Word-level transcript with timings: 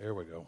There 0.00 0.14
we 0.14 0.24
go. 0.24 0.46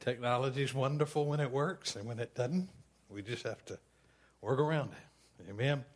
Technology 0.00 0.64
is 0.64 0.74
wonderful 0.74 1.24
when 1.24 1.40
it 1.40 1.50
works, 1.50 1.96
and 1.96 2.06
when 2.06 2.18
it 2.18 2.34
doesn't, 2.34 2.68
we 3.08 3.22
just 3.22 3.44
have 3.44 3.64
to 3.64 3.78
work 4.42 4.58
around 4.58 4.90
it. 4.92 5.48
Amen. 5.48 5.86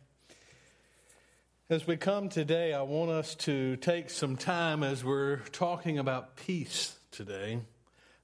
As 1.69 1.85
we 1.85 1.95
come 1.95 2.27
today, 2.27 2.73
I 2.73 2.81
want 2.81 3.11
us 3.11 3.35
to 3.35 3.75
take 3.75 4.09
some 4.09 4.35
time 4.35 4.81
as 4.81 5.03
we're 5.03 5.37
talking 5.51 5.99
about 5.99 6.35
peace 6.37 6.97
today. 7.11 7.59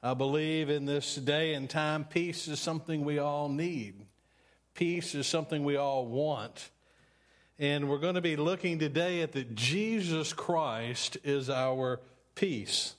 I 0.02 0.16
believe 0.16 0.71
in 0.71 0.86
this 0.86 1.17
day 1.17 1.53
and 1.53 1.69
time, 1.69 2.03
peace 2.03 2.47
is 2.47 2.59
something 2.59 3.05
we 3.05 3.19
all 3.19 3.47
need. 3.47 4.08
Peace 4.73 5.13
is 5.13 5.27
something 5.27 5.63
we 5.63 5.75
all 5.75 6.08
want. 6.08 6.71
And 7.59 7.88
we're 7.88 7.99
going 7.99 8.16
to 8.16 8.21
be 8.21 8.38
looking 8.38 8.80
today 8.80 9.21
at 9.21 9.33
that 9.33 9.53
Jesus 9.53 10.33
Christ 10.33 11.17
is 11.23 11.47
our 11.47 11.99
peace. 12.36 12.95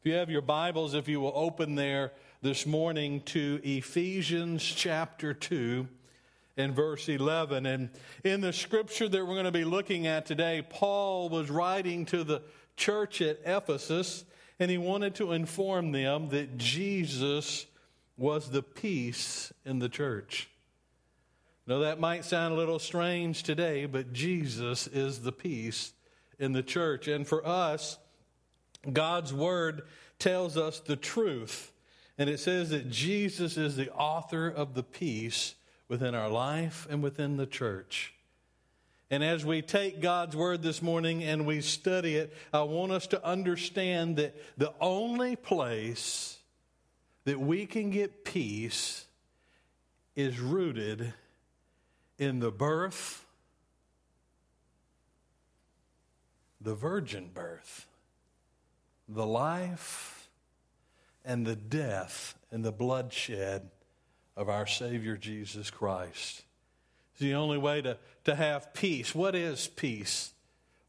If 0.00 0.06
you 0.06 0.14
have 0.14 0.30
your 0.30 0.40
Bibles, 0.40 0.94
if 0.94 1.08
you 1.08 1.20
will 1.20 1.32
open 1.34 1.74
there 1.74 2.12
this 2.40 2.64
morning 2.64 3.20
to 3.26 3.60
Ephesians 3.62 4.62
chapter 4.62 5.34
2 5.34 5.86
and 6.56 6.74
verse 6.74 7.06
11. 7.06 7.66
And 7.66 7.90
in 8.24 8.40
the 8.40 8.52
scripture 8.52 9.06
that 9.06 9.26
we're 9.26 9.34
going 9.34 9.44
to 9.44 9.52
be 9.52 9.66
looking 9.66 10.06
at 10.06 10.24
today, 10.24 10.66
Paul 10.70 11.28
was 11.28 11.50
writing 11.50 12.06
to 12.06 12.24
the 12.24 12.40
church 12.78 13.20
at 13.20 13.40
Ephesus, 13.44 14.24
and 14.58 14.70
he 14.70 14.78
wanted 14.78 15.16
to 15.16 15.32
inform 15.32 15.92
them 15.92 16.30
that 16.30 16.56
Jesus 16.56 17.66
was 18.16 18.50
the 18.50 18.62
peace 18.62 19.52
in 19.66 19.80
the 19.80 19.90
church. 19.90 20.48
Now, 21.66 21.80
that 21.80 22.00
might 22.00 22.24
sound 22.24 22.54
a 22.54 22.56
little 22.56 22.78
strange 22.78 23.42
today, 23.42 23.84
but 23.84 24.14
Jesus 24.14 24.86
is 24.86 25.20
the 25.20 25.32
peace 25.32 25.92
in 26.38 26.52
the 26.52 26.62
church. 26.62 27.06
And 27.06 27.28
for 27.28 27.46
us, 27.46 27.98
God's 28.92 29.32
word 29.32 29.82
tells 30.18 30.56
us 30.56 30.80
the 30.80 30.96
truth. 30.96 31.72
And 32.16 32.28
it 32.28 32.40
says 32.40 32.70
that 32.70 32.90
Jesus 32.90 33.56
is 33.56 33.76
the 33.76 33.92
author 33.92 34.48
of 34.48 34.74
the 34.74 34.82
peace 34.82 35.54
within 35.88 36.14
our 36.14 36.28
life 36.28 36.86
and 36.90 37.02
within 37.02 37.36
the 37.36 37.46
church. 37.46 38.12
And 39.10 39.24
as 39.24 39.44
we 39.44 39.62
take 39.62 40.02
God's 40.02 40.36
word 40.36 40.62
this 40.62 40.82
morning 40.82 41.24
and 41.24 41.46
we 41.46 41.62
study 41.62 42.16
it, 42.16 42.34
I 42.52 42.62
want 42.62 42.92
us 42.92 43.06
to 43.08 43.24
understand 43.24 44.16
that 44.16 44.36
the 44.58 44.74
only 44.80 45.34
place 45.34 46.38
that 47.24 47.40
we 47.40 47.64
can 47.64 47.90
get 47.90 48.24
peace 48.24 49.06
is 50.14 50.38
rooted 50.38 51.14
in 52.18 52.40
the 52.40 52.50
birth, 52.50 53.24
the 56.60 56.74
virgin 56.74 57.30
birth, 57.32 57.86
the 59.08 59.26
life, 59.26 60.18
and 61.24 61.46
the 61.46 61.56
death 61.56 62.36
and 62.50 62.64
the 62.64 62.72
bloodshed 62.72 63.68
of 64.36 64.48
our 64.48 64.66
Savior 64.66 65.16
Jesus 65.16 65.70
Christ. 65.70 66.42
It's 67.12 67.20
the 67.20 67.34
only 67.34 67.58
way 67.58 67.82
to, 67.82 67.98
to 68.24 68.34
have 68.34 68.72
peace. 68.72 69.14
What 69.14 69.34
is 69.34 69.68
peace? 69.68 70.32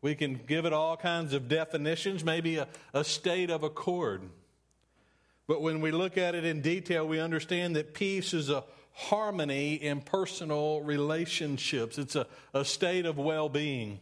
We 0.01 0.15
can 0.15 0.35
give 0.47 0.65
it 0.65 0.71
all 0.71 0.95
kinds 0.95 1.33
of 1.33 1.49
definitions, 1.49 2.23
maybe 2.23 2.55
a, 2.55 2.67
a 2.93 3.03
state 3.03 3.49
of 3.49 3.63
accord. 3.63 4.21
But 5.45 5.61
when 5.61 5.81
we 5.81 5.91
look 5.91 6.17
at 6.17 6.35
it 6.35 6.45
in 6.45 6.61
detail, 6.61 7.05
we 7.05 7.19
understand 7.19 7.75
that 7.75 7.93
peace 7.93 8.33
is 8.33 8.49
a 8.49 8.63
harmony 8.93 9.73
in 9.73 10.01
personal 10.01 10.81
relationships, 10.81 11.97
it's 11.97 12.15
a, 12.15 12.27
a 12.53 12.63
state 12.63 13.05
of 13.05 13.17
well 13.17 13.49
being. 13.49 13.99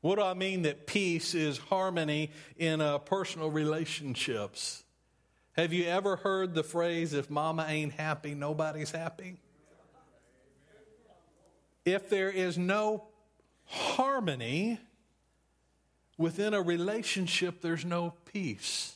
What 0.00 0.16
do 0.16 0.22
I 0.22 0.34
mean 0.34 0.62
that 0.62 0.86
peace 0.86 1.34
is 1.34 1.58
harmony 1.58 2.30
in 2.56 2.80
uh, 2.80 2.98
personal 2.98 3.50
relationships? 3.50 4.84
Have 5.56 5.72
you 5.72 5.86
ever 5.86 6.16
heard 6.16 6.54
the 6.54 6.62
phrase, 6.62 7.12
if 7.12 7.28
mama 7.28 7.66
ain't 7.68 7.94
happy, 7.94 8.34
nobody's 8.34 8.92
happy? 8.92 9.38
If 11.84 12.08
there 12.08 12.30
is 12.30 12.56
no 12.56 13.08
harmony 13.64 14.78
within 16.16 16.54
a 16.54 16.62
relationship, 16.62 17.60
there's 17.60 17.84
no 17.84 18.14
peace. 18.32 18.94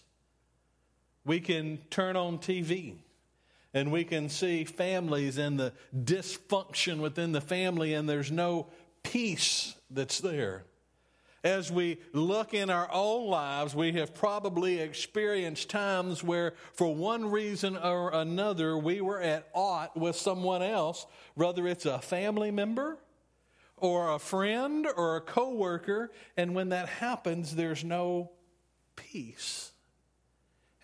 We 1.24 1.40
can 1.40 1.78
turn 1.90 2.14
on 2.14 2.38
TV 2.38 2.94
and 3.74 3.90
we 3.90 4.04
can 4.04 4.28
see 4.28 4.64
families 4.64 5.38
and 5.38 5.58
the 5.58 5.72
dysfunction 5.96 7.00
within 7.00 7.32
the 7.32 7.40
family, 7.40 7.94
and 7.94 8.06
there's 8.06 8.30
no 8.30 8.66
peace 9.02 9.74
that's 9.90 10.20
there 10.20 10.64
as 11.44 11.72
we 11.72 11.98
look 12.12 12.54
in 12.54 12.70
our 12.70 12.88
own 12.92 13.28
lives, 13.28 13.74
we 13.74 13.92
have 13.92 14.14
probably 14.14 14.78
experienced 14.78 15.68
times 15.68 16.22
where, 16.22 16.54
for 16.72 16.94
one 16.94 17.30
reason 17.30 17.76
or 17.76 18.10
another, 18.14 18.76
we 18.78 19.00
were 19.00 19.20
at 19.20 19.48
aught 19.52 19.96
with 19.96 20.14
someone 20.16 20.62
else, 20.62 21.06
whether 21.34 21.66
it's 21.66 21.86
a 21.86 22.00
family 22.00 22.50
member 22.50 22.98
or 23.76 24.14
a 24.14 24.18
friend 24.18 24.86
or 24.96 25.16
a 25.16 25.20
coworker, 25.20 26.12
and 26.36 26.54
when 26.54 26.68
that 26.68 26.88
happens, 26.88 27.56
there's 27.56 27.82
no 27.82 28.30
peace. 28.94 29.72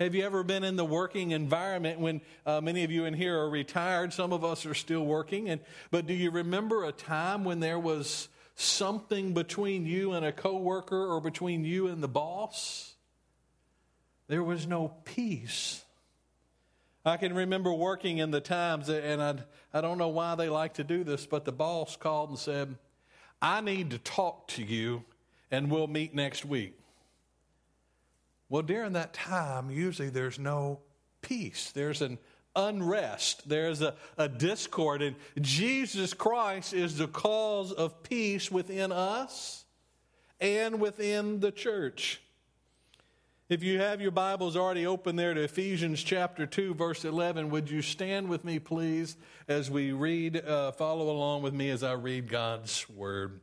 Have 0.01 0.15
you 0.15 0.25
ever 0.25 0.43
been 0.43 0.65
in 0.65 0.77
the 0.77 0.85
working 0.85 1.33
environment 1.33 2.01
when 2.01 2.21
uh, 2.47 2.61
many 2.61 2.85
of 2.85 2.91
you 2.91 3.05
in 3.05 3.15
here 3.15 3.39
are 3.39 3.51
retired? 3.51 4.13
Some 4.13 4.33
of 4.33 4.45
us 4.45 4.67
are 4.67 4.75
still 4.75 5.05
working. 5.05 5.49
And, 5.49 5.61
but 5.91 6.07
do 6.07 6.15
you 6.15 6.31
remember 6.31 6.85
a 6.85 6.93
time 6.93 7.45
when 7.45 7.59
there 7.59 7.79
was 7.81 8.29
something 8.61 9.35
between 9.35 9.87
you 9.87 10.13
and 10.13 10.27
a 10.27 10.33
coworker 10.33 11.07
or 11.07 11.21
between 11.21 11.65
you 11.65 11.87
and 11.87 12.03
the 12.03 12.09
boss, 12.09 12.95
there 14.27 14.43
was 14.43 14.67
no 14.67 14.93
peace. 15.05 15.85
I 17.05 17.19
can 17.19 17.35
remember 17.35 17.73
working 17.73 18.19
in 18.19 18.33
the 18.33 18.41
times, 18.41 18.89
and 18.89 19.23
I, 19.23 19.37
I 19.73 19.81
don't 19.81 19.97
know 19.97 20.09
why 20.09 20.35
they 20.35 20.49
like 20.49 20.75
to 20.75 20.85
do 20.85 21.05
this, 21.05 21.25
but 21.25 21.45
the 21.45 21.53
boss 21.53 21.97
called 21.97 22.31
and 22.31 22.39
said, 22.39 22.77
I 23.41 23.61
need 23.61 23.93
to 23.93 23.99
talk 23.99 24.49
to 24.49 24.65
you, 24.65 25.05
and 25.53 25.71
we'll 25.71 25.87
meet 25.87 26.13
next 26.13 26.45
week. 26.45 26.77
Well, 28.49 28.63
during 28.63 28.95
that 28.95 29.13
time, 29.13 29.71
usually 29.71 30.11
there's 30.11 30.39
no 30.39 30.81
peace. 31.23 31.71
There's 31.71 32.03
an 32.03 32.19
unrest, 32.59 33.49
there's 33.49 33.81
a, 33.81 33.95
a 34.17 34.29
discord, 34.29 35.01
and 35.01 35.17
Jesus 35.41 36.13
Christ 36.13 36.75
is 36.75 36.99
the 36.99 37.07
cause 37.07 37.73
of 37.73 38.03
peace 38.03 38.51
within 38.51 38.91
us 38.91 39.65
and 40.41 40.81
within 40.81 41.41
the 41.41 41.53
church. 41.53 42.21
If 43.49 43.63
you 43.63 43.79
have 43.81 44.03
your 44.03 44.11
Bibles 44.11 44.57
already 44.57 44.87
open 44.87 45.17
there 45.17 45.33
to 45.33 45.41
Ephesians 45.41 46.03
chapter 46.03 46.45
2, 46.45 46.75
verse 46.75 47.05
11, 47.05 47.49
would 47.49 47.71
you 47.71 47.81
stand 47.81 48.29
with 48.29 48.45
me, 48.45 48.59
please, 48.59 49.17
as 49.47 49.71
we 49.71 49.93
read, 49.93 50.37
uh, 50.37 50.73
follow 50.73 51.11
along 51.11 51.43
with 51.43 51.55
me 51.55 51.71
as 51.71 51.83
I 51.83 51.93
read 51.93 52.29
God's 52.29 52.87
word. 52.91 53.41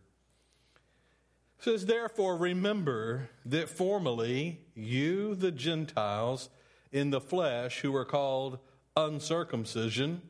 It 1.57 1.63
says, 1.63 1.87
Therefore, 1.87 2.37
remember 2.37 3.29
that 3.45 3.67
formerly 3.67 4.59
you, 4.75 5.33
the 5.33 5.51
Gentiles, 5.51 6.49
in 6.91 7.09
the 7.09 7.21
flesh, 7.21 7.79
who 7.79 7.91
were 7.91 8.05
called 8.05 8.59
uncircumcision 8.95 10.21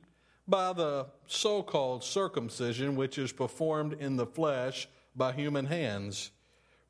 by 0.47 0.73
the 0.73 1.07
so 1.27 1.63
called 1.63 2.03
circumcision 2.03 2.95
which 2.95 3.17
is 3.17 3.31
performed 3.31 3.93
in 3.93 4.15
the 4.15 4.25
flesh 4.25 4.87
by 5.15 5.31
human 5.31 5.65
hands. 5.65 6.31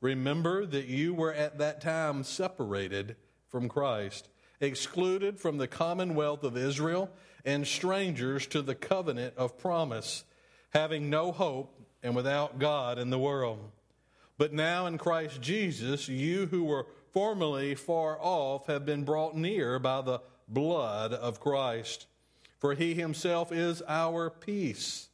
Remember 0.00 0.66
that 0.66 0.86
you 0.86 1.14
were 1.14 1.32
at 1.32 1.58
that 1.58 1.80
time 1.80 2.22
separated 2.22 3.16
from 3.48 3.68
Christ, 3.68 4.28
excluded 4.60 5.38
from 5.40 5.58
the 5.58 5.68
commonwealth 5.68 6.44
of 6.44 6.56
Israel, 6.56 7.10
and 7.44 7.66
strangers 7.66 8.46
to 8.48 8.60
the 8.60 8.74
covenant 8.74 9.34
of 9.36 9.58
promise, 9.58 10.24
having 10.70 11.08
no 11.08 11.32
hope 11.32 11.80
and 12.02 12.14
without 12.14 12.58
God 12.58 12.98
in 12.98 13.10
the 13.10 13.18
world. 13.18 13.70
But 14.38 14.52
now 14.52 14.86
in 14.86 14.98
Christ 14.98 15.40
Jesus, 15.40 16.08
you 16.08 16.46
who 16.46 16.64
were 16.64 16.86
formerly 17.12 17.74
far 17.74 18.18
off 18.20 18.66
have 18.66 18.84
been 18.84 19.04
brought 19.04 19.34
near 19.34 19.78
by 19.78 20.02
the 20.02 20.20
blood 20.48 21.12
of 21.12 21.40
Christ. 21.40 22.06
For 22.58 22.74
he 22.74 22.94
himself 22.94 23.52
is 23.52 23.82
our 23.86 24.30
peace, 24.30 25.08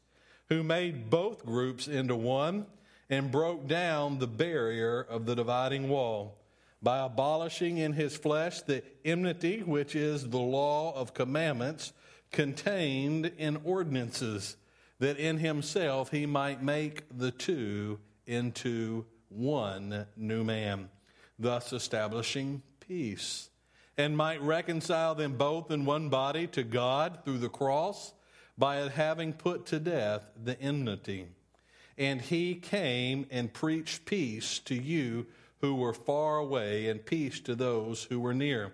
who 0.49 0.63
made 0.63 1.11
both 1.11 1.45
groups 1.45 1.89
into 1.89 2.15
one 2.15 2.67
and 3.11 3.31
broke 3.31 3.67
down 3.67 4.19
the 4.19 4.27
barrier 4.27 5.01
of 5.01 5.27
the 5.27 5.35
dividing 5.35 5.89
wall 5.89 6.39
by 6.83 6.99
abolishing 6.99 7.79
in 7.79 7.93
his 7.93 8.17
flesh 8.17 8.63
the 8.63 8.83
enmity 9.05 9.63
which 9.63 9.95
is 9.95 10.29
the 10.29 10.39
law 10.39 10.93
of 10.95 11.15
commandments 11.15 11.93
contained 12.33 13.27
in 13.39 13.61
ordinances, 13.65 14.57
that 14.99 15.19
in 15.19 15.39
himself 15.39 16.11
he 16.11 16.27
might 16.27 16.63
make 16.63 17.05
the 17.17 17.31
two 17.31 17.99
into 18.27 19.05
one 19.29 20.07
new 20.17 20.43
man, 20.43 20.89
thus 21.39 21.73
establishing 21.73 22.63
peace 22.81 23.51
and 23.97 24.17
might 24.17 24.41
reconcile 24.41 25.15
them 25.15 25.37
both 25.37 25.71
in 25.71 25.85
one 25.85 26.09
body 26.09 26.47
to 26.49 26.63
God 26.63 27.19
through 27.25 27.39
the 27.39 27.49
cross 27.49 28.13
by 28.57 28.77
having 28.77 29.33
put 29.33 29.67
to 29.67 29.79
death 29.79 30.31
the 30.43 30.61
enmity. 30.61 31.29
And 31.99 32.21
he 32.21 32.55
came 32.55 33.27
and 33.31 33.53
preached 33.53 34.05
peace 34.05 34.59
to 34.61 34.75
you 34.75 35.27
who 35.61 35.75
were 35.77 35.95
far 35.95 36.39
away, 36.39 36.89
and 36.89 37.07
peace 37.07 37.39
to 37.41 37.55
those 37.55 38.05
who 38.05 38.19
were 38.19 38.35
near. 38.35 38.73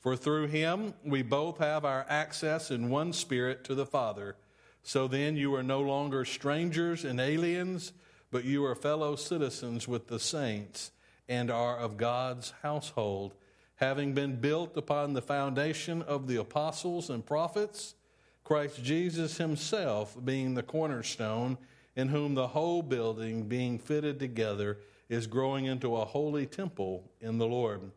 For 0.00 0.16
through 0.16 0.46
him 0.46 0.94
we 1.04 1.22
both 1.22 1.58
have 1.58 1.84
our 1.84 2.06
access 2.08 2.70
in 2.70 2.88
one 2.88 3.12
spirit 3.12 3.64
to 3.64 3.74
the 3.74 3.86
Father. 3.86 4.36
So 4.82 5.06
then 5.06 5.36
you 5.36 5.54
are 5.54 5.62
no 5.62 5.80
longer 5.80 6.24
strangers 6.24 7.04
and 7.04 7.20
aliens, 7.20 7.92
but 8.30 8.44
you 8.44 8.64
are 8.64 8.74
fellow 8.74 9.14
citizens 9.14 9.86
with 9.86 10.08
the 10.08 10.18
saints 10.18 10.90
and 11.28 11.50
are 11.50 11.78
of 11.78 11.98
God's 11.98 12.52
household, 12.62 13.34
having 13.82 14.14
been 14.14 14.36
built 14.36 14.76
upon 14.76 15.12
the 15.12 15.20
foundation 15.20 16.02
of 16.02 16.28
the 16.28 16.36
apostles 16.36 17.10
and 17.10 17.26
prophets, 17.26 17.96
Christ 18.44 18.80
Jesus 18.84 19.38
himself 19.38 20.16
being 20.24 20.54
the 20.54 20.62
cornerstone, 20.62 21.58
in 21.96 22.06
whom 22.06 22.36
the 22.36 22.46
whole 22.46 22.80
building 22.80 23.48
being 23.48 23.80
fitted 23.80 24.20
together 24.20 24.78
is 25.08 25.26
growing 25.26 25.64
into 25.64 25.96
a 25.96 26.04
holy 26.04 26.46
temple 26.46 27.10
in 27.20 27.38
the 27.38 27.46
Lord, 27.46 27.90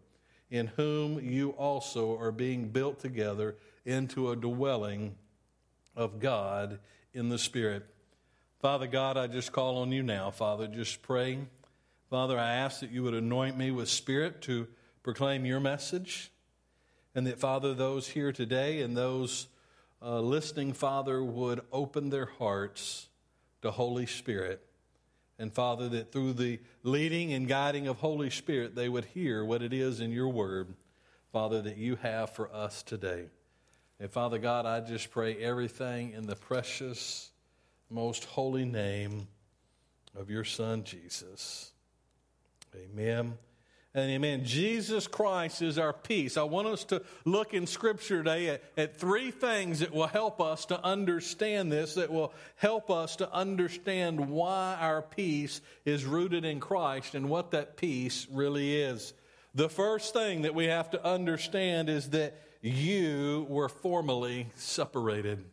in 0.49 0.65
whom 0.75 1.19
you 1.19 1.51
also 1.51 2.17
are 2.19 2.31
being 2.31 2.69
built 2.69 2.99
together 2.99 3.55
into 3.85 4.31
a 4.31 4.35
dwelling 4.35 5.13
of 5.95 6.19
God 6.19 6.79
in 7.13 7.29
the 7.29 7.37
Spirit. 7.37 7.85
Father 8.59 8.87
God, 8.87 9.17
I 9.17 9.27
just 9.27 9.51
call 9.51 9.77
on 9.77 9.91
you 9.91 10.01
now, 10.01 10.31
Father, 10.31 10.65
just 10.65 11.03
pray. 11.03 11.37
Father, 12.09 12.39
I 12.39 12.55
ask 12.55 12.79
that 12.79 12.89
you 12.89 13.03
would 13.03 13.13
anoint 13.13 13.55
me 13.55 13.69
with 13.69 13.87
Spirit 13.87 14.41
to 14.41 14.67
proclaim 15.05 15.45
your 15.45 15.59
message, 15.59 16.31
and 17.13 17.27
that, 17.27 17.39
Father, 17.39 17.75
those 17.75 18.07
here 18.07 18.31
today 18.31 18.81
and 18.81 18.97
those 18.97 19.45
uh, 20.01 20.19
listening, 20.19 20.73
Father, 20.73 21.23
would 21.23 21.61
open 21.71 22.09
their 22.09 22.25
hearts 22.25 23.07
to 23.61 23.69
Holy 23.69 24.07
Spirit. 24.07 24.65
And 25.37 25.53
Father, 25.53 25.87
that 25.89 26.11
through 26.11 26.33
the 26.33 26.59
leading 26.81 27.33
and 27.33 27.47
guiding 27.47 27.87
of 27.87 27.97
Holy 27.97 28.31
Spirit, 28.31 28.73
they 28.73 28.89
would 28.89 29.05
hear 29.05 29.45
what 29.45 29.61
it 29.61 29.73
is 29.73 29.99
in 29.99 30.09
your 30.09 30.29
word, 30.29 30.73
Father, 31.31 31.61
that 31.61 31.77
you 31.77 31.97
have 31.97 32.31
for 32.31 32.51
us 32.51 32.81
today. 32.81 33.25
And 33.99 34.09
Father 34.09 34.39
God, 34.39 34.65
I 34.65 34.79
just 34.79 35.11
pray 35.11 35.35
everything 35.37 36.13
in 36.13 36.25
the 36.25 36.35
precious, 36.35 37.29
most 37.91 38.25
holy 38.25 38.65
name 38.65 39.27
of 40.15 40.31
your 40.31 40.45
Son, 40.45 40.83
Jesus. 40.83 41.73
Amen 42.75 43.37
and 43.95 44.11
amen. 44.11 44.43
Jesus 44.43 45.07
Christ 45.07 45.61
is 45.61 45.79
our 45.79 45.93
peace. 45.93 46.35
I 46.35 46.43
want 46.43 46.67
us 46.67 46.83
to 46.85 47.01
look 47.23 47.53
in 47.53 47.65
Scripture 47.65 48.17
today 48.17 48.49
at, 48.49 48.63
at, 48.75 48.97
three 48.97 49.31
things 49.31 49.79
that 49.79 49.93
will 49.93 50.07
help 50.07 50.41
us 50.41 50.65
to 50.65 50.83
understand 50.83 51.71
this, 51.71 51.93
that 51.93 52.11
will 52.11 52.33
help 52.57 52.91
us 52.91 53.15
to 53.15 53.31
understand 53.31 54.29
why 54.29 54.77
our 54.81 55.01
peace 55.01 55.61
is 55.85 56.03
rooted 56.03 56.43
in 56.43 56.59
Christ 56.59 57.15
and 57.15 57.29
what 57.29 57.51
that 57.51 57.77
peace 57.77 58.27
really 58.29 58.81
is. 58.81 59.13
The 59.55 59.69
first 59.69 60.11
thing 60.11 60.41
that 60.41 60.53
we 60.53 60.65
have 60.65 60.89
to 60.89 61.03
understand 61.03 61.87
is 61.87 62.09
that 62.09 62.37
you 62.61 63.47
were 63.47 63.69
formerly 63.69 64.47
separated. 64.55 65.45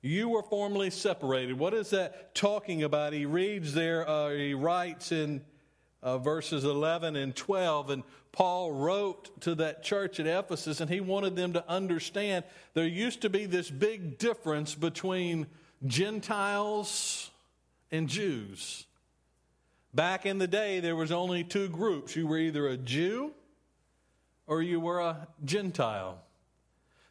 You 0.00 0.30
were 0.30 0.42
formerly 0.42 0.88
separated. 0.88 1.58
What 1.58 1.74
is 1.74 1.90
that 1.90 2.34
talking 2.34 2.82
about? 2.82 3.12
He 3.12 3.26
reads 3.26 3.74
there, 3.74 4.08
uh, 4.08 4.30
he 4.30 4.54
writes 4.54 5.12
in 5.12 5.42
uh, 6.02 6.18
verses 6.18 6.64
11 6.64 7.16
and 7.16 7.34
12. 7.34 7.90
And 7.90 8.02
Paul 8.32 8.72
wrote 8.72 9.40
to 9.42 9.54
that 9.56 9.82
church 9.82 10.18
at 10.18 10.26
Ephesus, 10.26 10.80
and 10.80 10.90
he 10.90 11.00
wanted 11.00 11.36
them 11.36 11.52
to 11.52 11.68
understand 11.68 12.44
there 12.74 12.86
used 12.86 13.22
to 13.22 13.30
be 13.30 13.46
this 13.46 13.70
big 13.70 14.18
difference 14.18 14.74
between 14.74 15.46
Gentiles 15.86 17.30
and 17.90 18.08
Jews. 18.08 18.86
Back 19.94 20.24
in 20.24 20.38
the 20.38 20.46
day, 20.46 20.80
there 20.80 20.96
was 20.96 21.12
only 21.12 21.44
two 21.44 21.68
groups. 21.68 22.16
You 22.16 22.26
were 22.26 22.38
either 22.38 22.66
a 22.66 22.78
Jew 22.78 23.32
or 24.46 24.62
you 24.62 24.80
were 24.80 25.00
a 25.00 25.28
Gentile. 25.44 26.18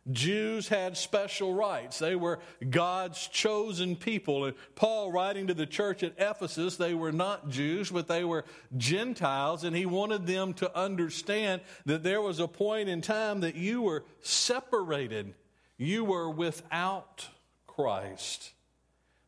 Jews 0.10 0.68
had 0.68 0.98
special 0.98 1.54
rights. 1.54 2.00
They 2.00 2.16
were 2.16 2.40
God's 2.68 3.28
chosen 3.28 3.96
people. 3.96 4.46
And 4.46 4.56
Paul, 4.74 5.12
writing 5.12 5.48
to 5.48 5.54
the 5.54 5.68
church 5.68 6.02
at 6.02 6.16
Ephesus, 6.18 6.76
they 6.76 6.96
were 6.96 7.12
not 7.12 7.50
Jews, 7.50 7.92
but 7.92 8.08
they 8.08 8.24
were 8.24 8.46
Gentiles. 8.76 9.64
And 9.64 9.76
he 9.76 9.86
wanted 9.86 10.26
them 10.26 10.54
to 10.56 10.76
understand 10.76 11.62
that 11.86 12.02
there 12.02 12.22
was 12.22 12.40
a 12.40 12.48
point 12.48 12.90
in 12.90 13.02
time 13.02 13.42
that 13.42 13.56
you 13.56 13.84
were 13.84 14.04
separated, 14.22 15.36
you 15.78 16.04
were 16.04 16.30
without 16.30 17.28
Christ. 17.68 18.54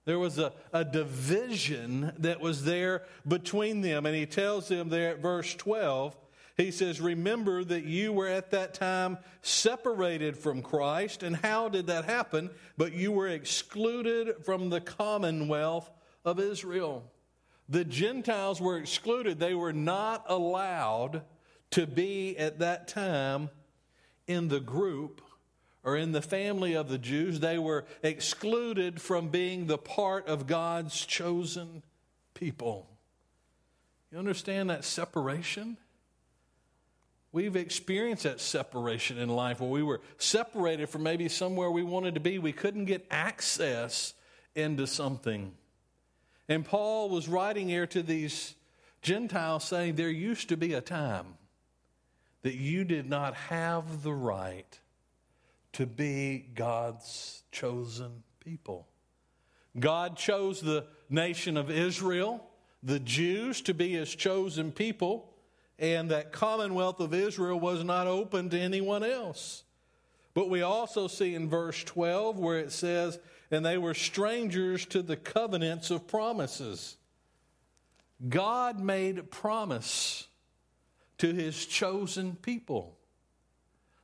There 0.06 0.20
was 0.20 0.40
a, 0.40 0.54
a 0.74 0.84
division 0.84 2.14
that 2.18 2.42
was 2.42 2.66
there 2.66 3.04
between 3.28 3.82
them. 3.82 4.06
And 4.06 4.16
he 4.16 4.26
tells 4.26 4.68
them 4.68 4.90
there 4.90 5.12
at 5.12 5.20
verse 5.20 5.54
12 5.54 6.16
he 6.56 6.72
says, 6.72 7.02
Remember 7.02 7.64
that 7.64 7.86
you 7.86 8.14
were 8.14 8.28
at 8.28 8.52
that 8.52 8.74
time 8.74 9.18
separated 9.42 10.38
from 10.38 10.62
Christ. 10.62 11.24
And 11.24 11.36
how 11.36 11.70
did 11.70 11.88
that 11.88 12.06
happen? 12.06 12.52
But 12.78 12.94
you 12.94 13.12
were 13.12 13.28
excluded 13.28 14.46
from 14.46 14.70
the 14.70 14.82
commonwealth 14.82 15.90
of 16.24 16.40
Israel. 16.40 17.12
The 17.70 17.86
Gentiles 17.86 18.62
were 18.62 18.78
excluded, 18.78 19.40
they 19.40 19.56
were 19.56 19.74
not 19.74 20.26
allowed 20.28 21.24
to 21.72 21.88
be 21.88 22.38
at 22.38 22.60
that 22.60 22.88
time 22.88 23.50
in 24.28 24.48
the 24.48 24.60
group 24.60 25.22
or 25.84 25.98
in 25.98 26.12
the 26.12 26.22
family 26.22 26.76
of 26.76 26.88
the 26.88 26.98
Jews. 26.98 27.40
They 27.40 27.58
were 27.58 27.86
excluded 28.04 29.02
from 29.02 29.30
being 29.30 29.66
the 29.66 29.78
part 29.78 30.28
of 30.28 30.46
God's 30.46 31.06
chosen 31.06 31.84
people. 32.36 32.90
You 34.12 34.20
understand 34.20 34.70
that 34.70 34.84
separation? 34.84 35.78
We've 37.34 37.56
experienced 37.56 38.24
that 38.24 38.40
separation 38.40 39.18
in 39.18 39.28
life 39.28 39.60
where 39.60 39.70
we 39.70 39.82
were 39.82 40.02
separated 40.20 40.88
from 40.88 41.02
maybe 41.02 41.28
somewhere 41.28 41.72
we 41.72 41.82
wanted 41.82 42.14
to 42.14 42.20
be. 42.20 42.38
We 42.38 42.54
couldn't 42.54 42.86
get 42.86 43.08
access 43.10 44.14
into 44.54 44.86
something. 44.86 45.52
And 46.48 46.64
Paul 46.64 47.10
was 47.10 47.28
writing 47.28 47.68
here 47.68 47.88
to 47.88 48.04
these 48.04 48.54
Gentiles 49.02 49.64
saying 49.64 49.96
there 49.96 50.12
used 50.12 50.50
to 50.50 50.58
be 50.58 50.74
a 50.76 50.82
time 50.82 51.26
that 52.44 52.54
you 52.54 52.84
did 52.84 53.10
not 53.10 53.34
have 53.34 54.04
the 54.04 54.14
right 54.14 54.80
to 55.74 55.88
be 55.88 56.46
God's 56.54 57.42
chosen 57.52 58.22
people. 58.42 58.88
God 59.80 60.18
chose 60.18 60.62
the 60.62 60.86
nation 61.10 61.58
of 61.58 61.72
Israel, 61.72 62.46
the 62.84 63.00
Jews, 63.00 63.62
to 63.62 63.74
be 63.74 63.94
his 63.94 64.14
chosen 64.14 64.72
people 64.72 65.33
and 65.80 66.12
that 66.12 66.32
commonwealth 66.32 67.00
of 67.00 67.14
Israel 67.14 67.60
was 67.60 67.84
not 67.84 68.08
open 68.08 68.50
to 68.50 68.60
anyone 68.60 69.04
else. 69.04 69.64
But 70.34 70.50
we 70.50 70.62
also 70.62 71.08
see 71.08 71.36
in 71.36 71.50
verse 71.50 71.84
12 71.84 72.40
where 72.40 72.60
it 72.60 72.72
says, 72.72 73.20
and 73.52 73.66
they 73.66 73.78
were 73.78 73.94
strangers 73.94 74.86
to 74.88 75.02
the 75.02 75.16
covenants 75.16 75.92
of 75.92 76.08
promises. 76.08 76.98
God 78.28 78.80
made 78.80 79.30
promise 79.30 80.28
to 81.20 81.34
his 81.34 81.66
chosen 81.66 82.36
people. 82.36 82.98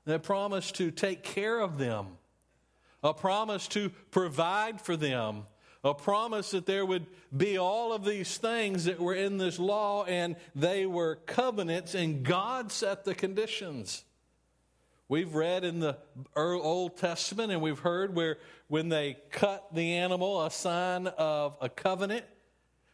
A 0.06 0.18
promise 0.20 0.72
to 0.74 0.90
take 0.90 1.24
care 1.24 1.60
of 1.60 1.78
them, 1.78 2.08
a 3.04 3.14
promise 3.14 3.68
to 3.70 3.90
provide 4.10 4.82
for 4.82 4.98
them, 4.98 5.46
a 5.84 5.94
promise 5.94 6.52
that 6.52 6.66
there 6.66 6.86
would 6.86 7.06
be 7.36 7.58
all 7.58 7.94
of 7.94 8.04
these 8.04 8.38
things 8.38 8.86
that 8.86 9.00
were 9.00 9.14
in 9.16 9.38
this 9.38 9.60
law, 9.60 10.04
and 10.04 10.36
they 10.56 10.86
were 10.86 11.16
covenants, 11.26 11.96
and 11.96 12.24
God 12.24 12.72
set 12.72 13.06
the 13.06 13.16
conditions. 13.16 14.04
We've 15.08 15.34
read 15.34 15.64
in 15.64 15.80
the 15.80 15.98
Old 16.36 16.98
Testament, 16.98 17.52
and 17.52 17.62
we've 17.62 17.80
heard 17.80 18.14
where 18.14 18.38
when 18.68 18.90
they 18.90 19.18
cut 19.32 19.74
the 19.74 19.94
animal, 19.94 20.46
a 20.46 20.52
sign 20.52 21.08
of 21.08 21.58
a 21.62 21.70
covenant 21.70 22.26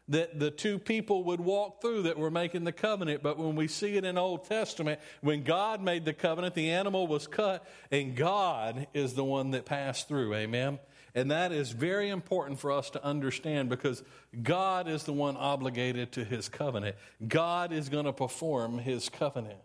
that 0.08 0.40
the 0.40 0.52
two 0.52 0.78
people 0.78 1.24
would 1.24 1.42
walk 1.42 1.82
through 1.82 2.04
that 2.04 2.18
were 2.18 2.30
making 2.30 2.64
the 2.64 2.72
covenant. 2.72 3.24
But 3.24 3.40
when 3.40 3.56
we 3.56 3.68
see 3.68 3.98
it 3.98 4.06
in 4.06 4.18
Old 4.18 4.46
Testament, 4.46 5.00
when 5.22 5.44
God 5.44 5.82
made 5.82 6.06
the 6.06 6.14
covenant, 6.14 6.54
the 6.54 6.70
animal 6.70 7.08
was 7.08 7.26
cut, 7.26 7.68
and 7.92 8.16
God 8.16 8.88
is 8.94 9.16
the 9.16 9.24
one 9.24 9.52
that 9.52 9.66
passed 9.66 10.08
through. 10.08 10.36
Amen. 10.36 10.80
And 11.16 11.32
that 11.32 11.54
is 11.54 11.72
very 11.72 12.10
important 12.10 12.60
for 12.60 12.74
us 12.74 12.90
to 12.90 13.04
understand 13.04 13.70
because 13.70 14.04
God 14.44 14.90
is 14.90 15.04
the 15.04 15.14
one 15.14 15.38
obligated 15.38 16.12
to 16.14 16.26
his 16.26 16.50
covenant. 16.50 16.98
God 17.26 17.72
is 17.72 17.88
going 17.88 18.04
to 18.04 18.12
perform 18.12 18.80
his 18.80 19.08
covenant. 19.08 19.60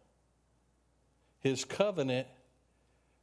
His 1.40 1.64
covenant 1.64 2.28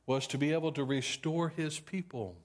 was 0.06 0.28
to 0.28 0.38
be 0.38 0.52
able 0.52 0.74
to 0.74 0.84
restore 0.84 1.50
his 1.50 1.80
people. 1.80 2.36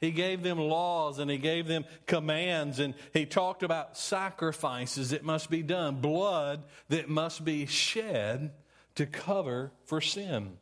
He 0.00 0.12
gave 0.12 0.42
them 0.42 0.58
laws 0.58 1.18
and 1.18 1.30
he 1.30 1.38
gave 1.38 1.68
them 1.68 1.84
commands 2.06 2.78
and 2.78 2.94
he 3.12 3.26
talked 3.26 3.62
about 3.62 3.98
sacrifices 3.98 5.10
that 5.10 5.24
must 5.24 5.50
be 5.50 5.62
done, 5.62 5.96
blood 5.96 6.64
that 6.88 7.08
must 7.08 7.44
be 7.44 7.66
shed 7.66 8.52
to 8.94 9.04
cover 9.04 9.72
for 9.84 10.00
sin. 10.00 10.56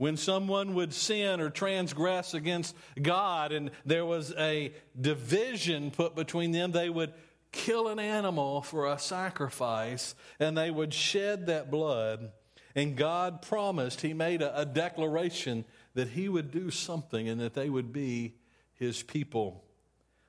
When 0.00 0.16
someone 0.16 0.72
would 0.76 0.94
sin 0.94 1.42
or 1.42 1.50
transgress 1.50 2.32
against 2.32 2.74
God 3.02 3.52
and 3.52 3.70
there 3.84 4.06
was 4.06 4.32
a 4.38 4.72
division 4.98 5.90
put 5.90 6.16
between 6.16 6.52
them, 6.52 6.72
they 6.72 6.88
would 6.88 7.12
kill 7.52 7.86
an 7.86 7.98
animal 7.98 8.62
for 8.62 8.90
a 8.90 8.98
sacrifice 8.98 10.14
and 10.38 10.56
they 10.56 10.70
would 10.70 10.94
shed 10.94 11.48
that 11.48 11.70
blood. 11.70 12.32
And 12.74 12.96
God 12.96 13.42
promised, 13.42 14.00
He 14.00 14.14
made 14.14 14.40
a, 14.40 14.60
a 14.60 14.64
declaration 14.64 15.66
that 15.92 16.08
He 16.08 16.30
would 16.30 16.50
do 16.50 16.70
something 16.70 17.28
and 17.28 17.38
that 17.38 17.52
they 17.52 17.68
would 17.68 17.92
be 17.92 18.36
His 18.72 19.02
people. 19.02 19.66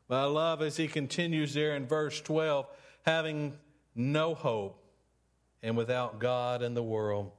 But 0.09 0.17
I 0.17 0.25
love 0.25 0.61
as 0.61 0.75
He 0.75 0.89
continues 0.89 1.53
there 1.53 1.77
in 1.77 1.87
verse 1.87 2.19
12 2.19 2.67
having 3.05 3.57
no 3.95 4.35
hope 4.35 4.83
and 5.63 5.77
without 5.77 6.19
God 6.19 6.61
in 6.61 6.73
the 6.73 6.83
world. 6.83 7.31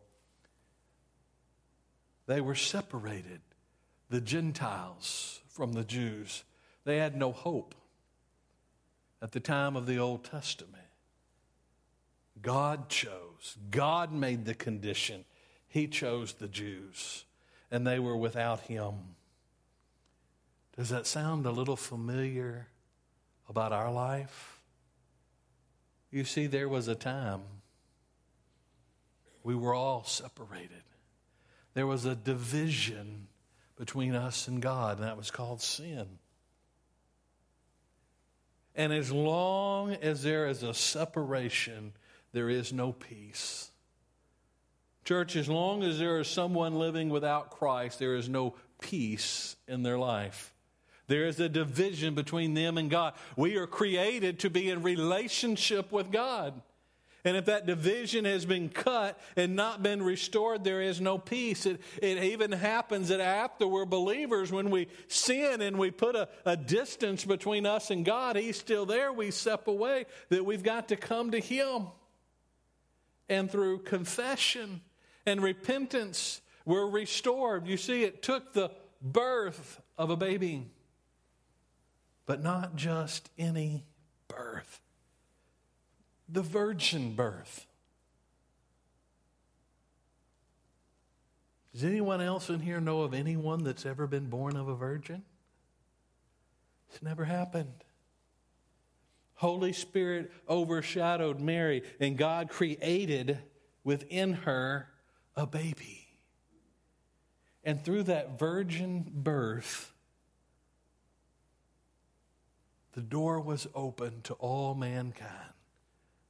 They 2.26 2.40
were 2.40 2.54
separated, 2.54 3.40
the 4.08 4.20
Gentiles 4.20 5.40
from 5.48 5.72
the 5.72 5.84
Jews. 5.84 6.44
They 6.84 6.98
had 6.98 7.16
no 7.16 7.32
hope 7.32 7.74
at 9.20 9.32
the 9.32 9.40
time 9.40 9.76
of 9.76 9.86
the 9.86 9.98
Old 9.98 10.24
Testament. 10.24 10.82
God 12.40 12.88
chose, 12.88 13.56
God 13.70 14.12
made 14.12 14.44
the 14.44 14.54
condition. 14.54 15.24
He 15.68 15.86
chose 15.86 16.34
the 16.34 16.48
Jews, 16.48 17.24
and 17.70 17.86
they 17.86 17.98
were 17.98 18.16
without 18.16 18.60
Him. 18.62 18.94
Does 20.76 20.88
that 20.88 21.06
sound 21.06 21.46
a 21.46 21.50
little 21.50 21.76
familiar 21.76 22.68
about 23.48 23.72
our 23.72 23.92
life? 23.92 24.60
You 26.10 26.24
see, 26.24 26.46
there 26.46 26.68
was 26.68 26.88
a 26.88 26.94
time 26.94 27.42
we 29.42 29.54
were 29.54 29.74
all 29.74 30.04
separated. 30.04 30.82
There 31.74 31.86
was 31.86 32.04
a 32.04 32.14
division 32.14 33.28
between 33.76 34.14
us 34.14 34.48
and 34.48 34.60
God, 34.60 34.98
and 34.98 35.06
that 35.06 35.16
was 35.16 35.30
called 35.30 35.62
sin. 35.62 36.06
And 38.74 38.92
as 38.92 39.10
long 39.10 39.92
as 39.94 40.22
there 40.22 40.46
is 40.46 40.62
a 40.62 40.74
separation, 40.74 41.92
there 42.32 42.48
is 42.48 42.72
no 42.72 42.92
peace. 42.92 43.70
Church, 45.04 45.36
as 45.36 45.48
long 45.48 45.82
as 45.82 45.98
there 45.98 46.20
is 46.20 46.28
someone 46.28 46.76
living 46.76 47.08
without 47.08 47.50
Christ, 47.50 47.98
there 47.98 48.14
is 48.14 48.28
no 48.28 48.54
peace 48.80 49.56
in 49.66 49.82
their 49.82 49.98
life. 49.98 50.54
There 51.08 51.26
is 51.26 51.40
a 51.40 51.48
division 51.48 52.14
between 52.14 52.54
them 52.54 52.78
and 52.78 52.88
God. 52.88 53.14
We 53.36 53.56
are 53.56 53.66
created 53.66 54.38
to 54.40 54.50
be 54.50 54.70
in 54.70 54.82
relationship 54.82 55.90
with 55.90 56.10
God. 56.10 56.62
And 57.24 57.36
if 57.36 57.44
that 57.44 57.66
division 57.66 58.24
has 58.24 58.44
been 58.44 58.68
cut 58.68 59.18
and 59.36 59.54
not 59.54 59.82
been 59.82 60.02
restored, 60.02 60.64
there 60.64 60.80
is 60.80 61.00
no 61.00 61.18
peace. 61.18 61.66
It, 61.66 61.80
it 62.02 62.18
even 62.18 62.50
happens 62.50 63.08
that 63.08 63.20
after 63.20 63.66
we're 63.66 63.84
believers, 63.84 64.50
when 64.50 64.70
we 64.70 64.88
sin 65.06 65.60
and 65.60 65.78
we 65.78 65.92
put 65.92 66.16
a, 66.16 66.28
a 66.44 66.56
distance 66.56 67.24
between 67.24 67.64
us 67.64 67.92
and 67.92 68.04
God, 68.04 68.34
He's 68.34 68.58
still 68.58 68.86
there. 68.86 69.12
We 69.12 69.30
step 69.30 69.68
away, 69.68 70.06
that 70.30 70.44
we've 70.44 70.64
got 70.64 70.88
to 70.88 70.96
come 70.96 71.30
to 71.30 71.38
Him. 71.38 71.86
And 73.28 73.48
through 73.48 73.80
confession 73.80 74.80
and 75.24 75.40
repentance, 75.40 76.40
we're 76.64 76.88
restored. 76.88 77.68
You 77.68 77.76
see, 77.76 78.02
it 78.02 78.22
took 78.22 78.52
the 78.52 78.72
birth 79.00 79.80
of 79.96 80.10
a 80.10 80.16
baby, 80.16 80.66
but 82.26 82.42
not 82.42 82.74
just 82.74 83.30
any 83.38 83.84
birth 84.26 84.80
the 86.32 86.42
virgin 86.42 87.14
birth. 87.14 87.66
Does 91.74 91.84
anyone 91.84 92.20
else 92.20 92.48
in 92.48 92.60
here 92.60 92.80
know 92.80 93.02
of 93.02 93.14
anyone 93.14 93.64
that's 93.64 93.86
ever 93.86 94.06
been 94.06 94.28
born 94.28 94.56
of 94.56 94.68
a 94.68 94.74
virgin? 94.74 95.22
It's 96.90 97.02
never 97.02 97.24
happened. 97.24 97.84
Holy 99.34 99.72
Spirit 99.72 100.30
overshadowed 100.48 101.40
Mary, 101.40 101.82
and 102.00 102.16
God 102.16 102.48
created 102.48 103.38
within 103.84 104.34
her 104.34 104.88
a 105.36 105.46
baby. 105.46 106.06
And 107.64 107.82
through 107.84 108.04
that 108.04 108.38
virgin 108.38 109.10
birth, 109.12 109.92
the 112.92 113.00
door 113.00 113.40
was 113.40 113.66
open 113.74 114.20
to 114.22 114.34
all 114.34 114.74
mankind 114.74 115.52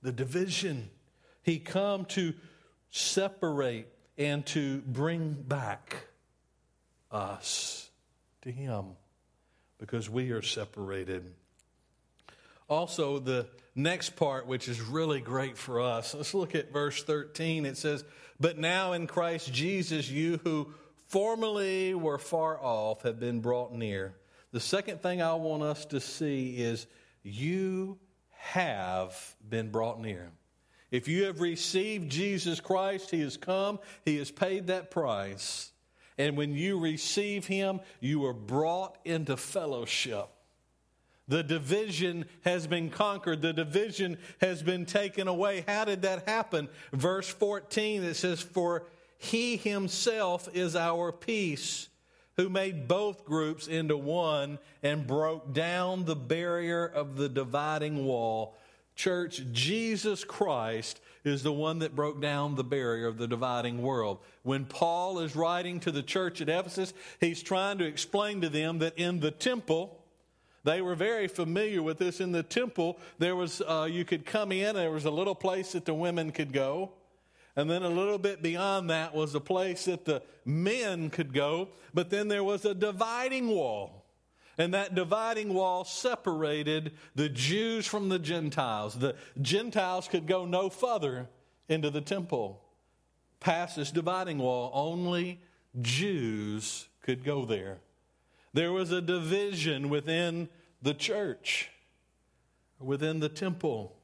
the 0.03 0.13
division. 0.13 0.91
He 1.43 1.59
come 1.59 2.05
to 2.07 2.35
separate 2.91 3.87
and 4.19 4.45
to 4.47 4.81
bring 4.83 5.33
back 5.33 6.09
us 7.11 7.91
to 8.43 8.51
him 8.51 8.97
because 9.79 10.09
we 10.09 10.31
are 10.31 10.43
separated. 10.43 11.33
Also, 12.69 13.19
the 13.19 13.47
next 13.75 14.17
part, 14.17 14.47
which 14.47 14.69
is 14.69 14.81
really 14.81 15.21
great 15.21 15.59
for 15.59 15.81
us, 15.81 16.15
let's 16.15 16.35
look 16.35 16.55
at 16.55 16.73
verse 16.73 17.03
13. 17.03 17.67
It 17.67 17.77
says, 17.77 18.05
But 18.41 18.59
now 18.59 18.93
in 18.93 19.07
Christ 19.07 19.53
Jesus, 19.53 20.11
you 20.11 20.39
who 20.45 20.73
formerly 21.09 21.95
were 21.95 22.19
far 22.19 22.59
off 22.59 23.03
have 23.03 23.21
been 23.21 23.41
brought 23.41 23.73
near. 23.73 24.15
The 24.53 24.61
second 24.61 25.03
thing 25.03 25.21
I 25.21 25.35
want 25.35 25.63
us 25.63 25.85
to 25.87 26.01
see 26.01 26.57
is 26.57 26.87
you 27.23 27.99
have 28.43 29.37
been 29.49 29.71
brought 29.71 30.01
near. 30.01 30.33
If 30.91 31.07
you 31.07 31.25
have 31.25 31.41
received 31.41 32.11
Jesus 32.11 32.61
Christ, 32.61 33.11
He 33.11 33.21
has 33.21 33.37
come, 33.37 33.79
He 34.05 34.19
has 34.19 34.33
paid 34.33 34.67
that 34.67 34.91
price. 34.91 35.71
And 36.19 36.37
when 36.37 36.55
you 36.55 36.79
receive 36.81 37.47
Him, 37.47 37.81
you 38.01 38.27
are 38.27 38.35
brought 38.35 38.99
into 39.05 39.37
fellowship. 39.37 40.29
The 41.29 41.45
division 41.45 42.27
has 42.45 42.67
been 42.67 42.91
conquered. 42.91 43.43
The 43.43 43.53
division 43.53 44.19
has 44.41 44.61
been 44.61 44.87
taken 44.87 45.29
away. 45.29 45.65
How 45.67 45.85
did 45.85 46.03
that 46.03 46.29
happen? 46.29 46.69
Verse 46.93 47.29
14, 47.29 48.03
it 48.03 48.15
says, 48.15 48.43
For 48.43 48.87
He 49.19 49.57
Himself 49.57 50.49
is 50.53 50.75
our 50.75 51.13
peace 51.13 51.89
who 52.37 52.49
made 52.49 52.89
both 52.89 53.25
groups 53.25 53.67
into 53.67 53.97
one 53.97 54.59
and 54.83 55.07
broke 55.07 55.53
down 55.53 56.05
the 56.05 56.17
barrier 56.17 56.85
of 56.87 57.17
the 57.17 57.29
dividing 57.29 58.05
wall. 58.05 58.57
Church, 58.95 59.43
Jesus 59.53 60.25
Christ 60.25 61.01
is 61.25 61.43
the 61.43 61.53
one 61.53 61.79
that 61.81 61.97
broke 61.97 62.21
down 62.21 62.55
the 62.55 62.65
barrier 62.65 63.07
of 63.07 63.17
the 63.17 63.29
dividing 63.29 63.81
world. 63.81 64.19
When 64.43 64.65
Paul 64.65 65.21
is 65.21 65.37
writing 65.37 65.81
to 65.81 65.91
the 65.91 66.03
church 66.03 66.41
at 66.41 66.49
Ephesus, 66.49 66.93
he's 67.21 67.43
trying 67.43 67.79
to 67.79 67.85
explain 67.85 68.41
to 68.41 68.49
them 68.49 68.79
that 68.79 68.99
in 68.99 69.21
the 69.21 69.31
temple, 69.31 70.03
they 70.65 70.81
were 70.81 70.95
very 70.95 71.29
familiar 71.29 71.83
with 71.83 71.99
this. 71.99 72.21
In 72.21 72.33
the 72.33 72.43
temple, 72.43 72.99
there 73.19 73.37
was 73.37 73.61
uh, 73.63 73.89
you 73.91 74.05
could 74.05 74.25
come 74.25 74.53
in. 74.53 74.75
There 74.75 74.91
was 74.91 75.05
a 75.05 75.11
little 75.11 75.35
place 75.35 75.73
that 75.73 75.85
the 75.85 75.95
women 75.95 76.33
could 76.33 76.53
go. 76.53 76.93
And 77.57 77.69
then 77.69 77.83
a 77.83 77.89
little 77.89 78.19
bit 78.19 78.43
beyond 78.43 78.91
that 78.91 79.15
was 79.15 79.35
a 79.35 79.41
place 79.41 79.85
that 79.85 80.05
the 80.05 80.23
men 80.45 81.11
could 81.11 81.35
go, 81.35 81.69
but 81.93 82.09
then 82.09 82.29
there 82.29 82.45
was 82.45 82.65
a 82.65 82.75
dividing 82.75 83.49
wall. 83.49 84.05
And 84.59 84.75
that 84.75 84.95
dividing 84.95 85.53
wall 85.53 85.85
separated 85.85 86.93
the 87.15 87.29
Jews 87.29 87.87
from 87.87 88.09
the 88.09 88.19
Gentiles. 88.19 88.99
The 88.99 89.17
Gentiles 89.41 90.09
could 90.09 90.27
go 90.27 90.45
no 90.45 90.71
further 90.71 91.29
into 91.69 91.91
the 91.91 92.01
temple 92.01 92.63
past 93.41 93.77
this 93.77 93.91
dividing 93.91 94.39
wall. 94.39 94.71
Only 94.73 95.41
Jews 95.81 96.87
could 97.03 97.25
go 97.25 97.45
there. 97.45 97.79
There 98.53 98.73
was 98.73 98.93
a 98.93 99.01
division 99.01 99.89
within 99.89 100.49
the 100.83 100.95
church, 100.95 101.71
within 102.79 103.21
the 103.21 103.29
temple. 103.29 103.97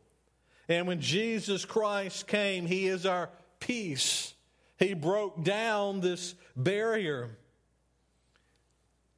And 0.68 0.86
when 0.86 1.00
Jesus 1.00 1.64
Christ 1.64 2.26
came, 2.26 2.66
He 2.66 2.86
is 2.86 3.06
our 3.06 3.30
peace. 3.60 4.34
He 4.78 4.94
broke 4.94 5.42
down 5.42 6.00
this 6.00 6.34
barrier. 6.54 7.30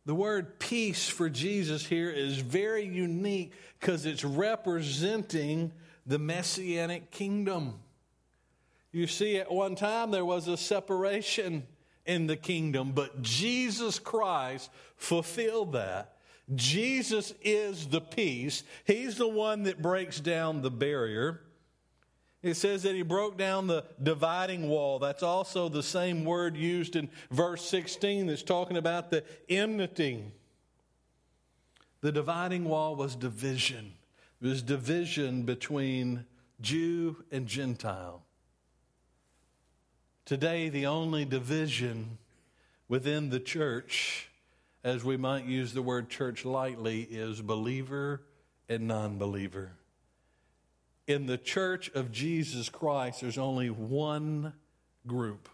The 0.06 0.14
word 0.14 0.58
peace 0.58 1.08
for 1.08 1.28
Jesus 1.28 1.84
here 1.84 2.10
is 2.10 2.38
very 2.38 2.84
unique 2.84 3.52
because 3.78 4.06
it's 4.06 4.24
representing 4.24 5.72
the 6.06 6.18
messianic 6.18 7.10
kingdom. 7.10 7.74
You 8.92 9.06
see, 9.06 9.36
at 9.36 9.52
one 9.52 9.76
time 9.76 10.10
there 10.10 10.24
was 10.24 10.48
a 10.48 10.56
separation 10.56 11.66
in 12.06 12.26
the 12.26 12.36
kingdom, 12.36 12.92
but 12.92 13.22
Jesus 13.22 13.98
Christ 13.98 14.70
fulfilled 14.96 15.74
that. 15.74 16.16
Jesus 16.54 17.32
is 17.42 17.86
the 17.88 18.00
peace. 18.00 18.62
He's 18.84 19.16
the 19.16 19.28
one 19.28 19.64
that 19.64 19.82
breaks 19.82 20.20
down 20.20 20.62
the 20.62 20.70
barrier. 20.70 21.40
It 22.42 22.54
says 22.54 22.82
that 22.84 22.94
he 22.94 23.02
broke 23.02 23.36
down 23.36 23.66
the 23.66 23.84
dividing 24.02 24.68
wall. 24.68 24.98
That's 24.98 25.22
also 25.22 25.68
the 25.68 25.82
same 25.82 26.24
word 26.24 26.56
used 26.56 26.96
in 26.96 27.10
verse 27.30 27.64
16 27.66 28.26
that's 28.26 28.42
talking 28.42 28.78
about 28.78 29.10
the 29.10 29.24
enmity. 29.48 30.24
The 32.00 32.12
dividing 32.12 32.64
wall 32.64 32.96
was 32.96 33.14
division. 33.14 33.92
It 34.40 34.46
was 34.46 34.62
division 34.62 35.42
between 35.42 36.24
Jew 36.62 37.24
and 37.30 37.46
Gentile. 37.46 38.22
Today, 40.24 40.70
the 40.70 40.86
only 40.86 41.26
division 41.26 42.16
within 42.88 43.28
the 43.28 43.40
church, 43.40 44.29
as 44.82 45.04
we 45.04 45.16
might 45.16 45.44
use 45.44 45.72
the 45.74 45.82
word 45.82 46.08
church 46.08 46.44
lightly, 46.44 47.02
is 47.02 47.42
believer 47.42 48.22
and 48.68 48.86
non 48.88 49.18
believer. 49.18 49.72
in 51.06 51.26
the 51.26 51.38
church 51.38 51.90
of 51.94 52.12
Jesus 52.12 52.68
Christ, 52.68 53.20
there's 53.20 53.38
only 53.38 53.68
one 53.68 54.52
group, 55.06 55.48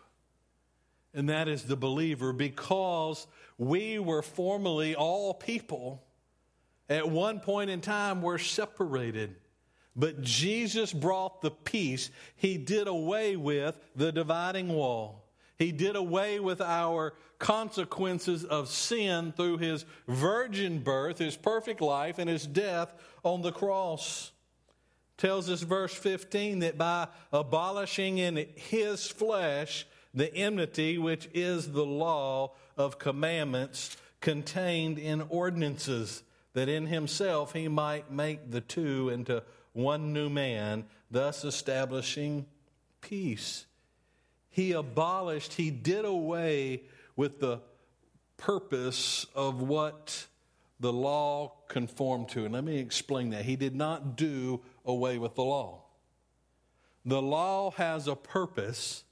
and 1.14 1.28
that 1.30 1.49
is 1.49 1.64
the 1.64 1.76
believer, 1.76 2.33
because 2.33 3.26
we 3.56 3.99
were 3.99 4.23
formerly 4.23 4.95
all 4.95 5.33
people. 5.33 6.02
At 6.88 7.09
one 7.09 7.40
point 7.40 7.71
in 7.71 7.80
time, 7.80 8.23
we're 8.23 8.38
separated. 8.38 9.35
But 9.97 10.21
Jesus 10.21 10.92
brought 10.92 11.40
the 11.40 11.50
peace. 11.50 12.11
He 12.37 12.59
did 12.59 12.87
away 12.87 13.35
with 13.35 13.78
the 13.97 14.12
dividing 14.12 14.68
wall. 14.68 15.25
He 15.59 15.73
did 15.73 15.97
away 15.97 16.39
with 16.39 16.61
our 16.61 17.15
consequences 17.39 18.45
of 18.45 18.69
sin 18.69 19.33
through 19.33 19.59
his 19.59 19.85
virgin 20.07 20.81
birth, 20.81 21.19
his 21.19 21.37
perfect 21.37 21.81
life, 21.81 22.19
and 22.19 22.29
his 22.29 22.47
death 22.47 22.95
on 23.23 23.43
the 23.43 23.53
cross. 23.53 24.33
Tells 25.17 25.49
us 25.49 25.63
verse 25.63 25.95
15 25.95 26.59
that 26.59 26.77
by 26.77 27.09
abolishing 27.33 28.19
in 28.19 28.47
his 28.55 29.07
flesh 29.07 29.87
the 30.13 30.35
enmity 30.35 30.99
which 30.99 31.29
is 31.33 31.73
the 31.73 31.87
law 31.87 32.53
of 32.77 32.99
commandments 32.99 33.97
contained 34.21 34.99
in 34.99 35.23
ordinances, 35.29 36.23
that 36.53 36.69
in 36.69 36.87
himself 36.87 37.53
he 37.53 37.69
might 37.69 38.11
make 38.11 38.51
the 38.51 38.61
two 38.61 39.09
into 39.09 39.43
one 39.73 40.13
new 40.13 40.29
man, 40.29 40.85
thus 41.11 41.45
establishing 41.45 42.47
peace. 43.01 43.67
He 44.57 44.73
abolished, 44.73 45.53
he 45.53 45.71
did 45.71 46.07
away 46.07 46.85
with 47.15 47.41
the 47.41 47.61
purpose 48.39 49.27
of 49.35 49.61
what 49.61 50.27
the 50.81 50.95
law 50.95 51.53
conformed 51.69 52.31
to. 52.31 52.47
And 52.47 52.55
let 52.55 52.65
me 52.65 52.79
explain 52.79 53.29
that. 53.31 53.45
He 53.45 53.57
did 53.57 53.77
not 53.77 54.17
do 54.17 54.63
away 54.83 55.19
with 55.19 55.35
the 55.35 55.45
law. 55.45 55.83
The 57.05 57.21
law 57.21 57.73
has 57.73 58.09
a 58.09 58.17
purpose, 58.17 59.05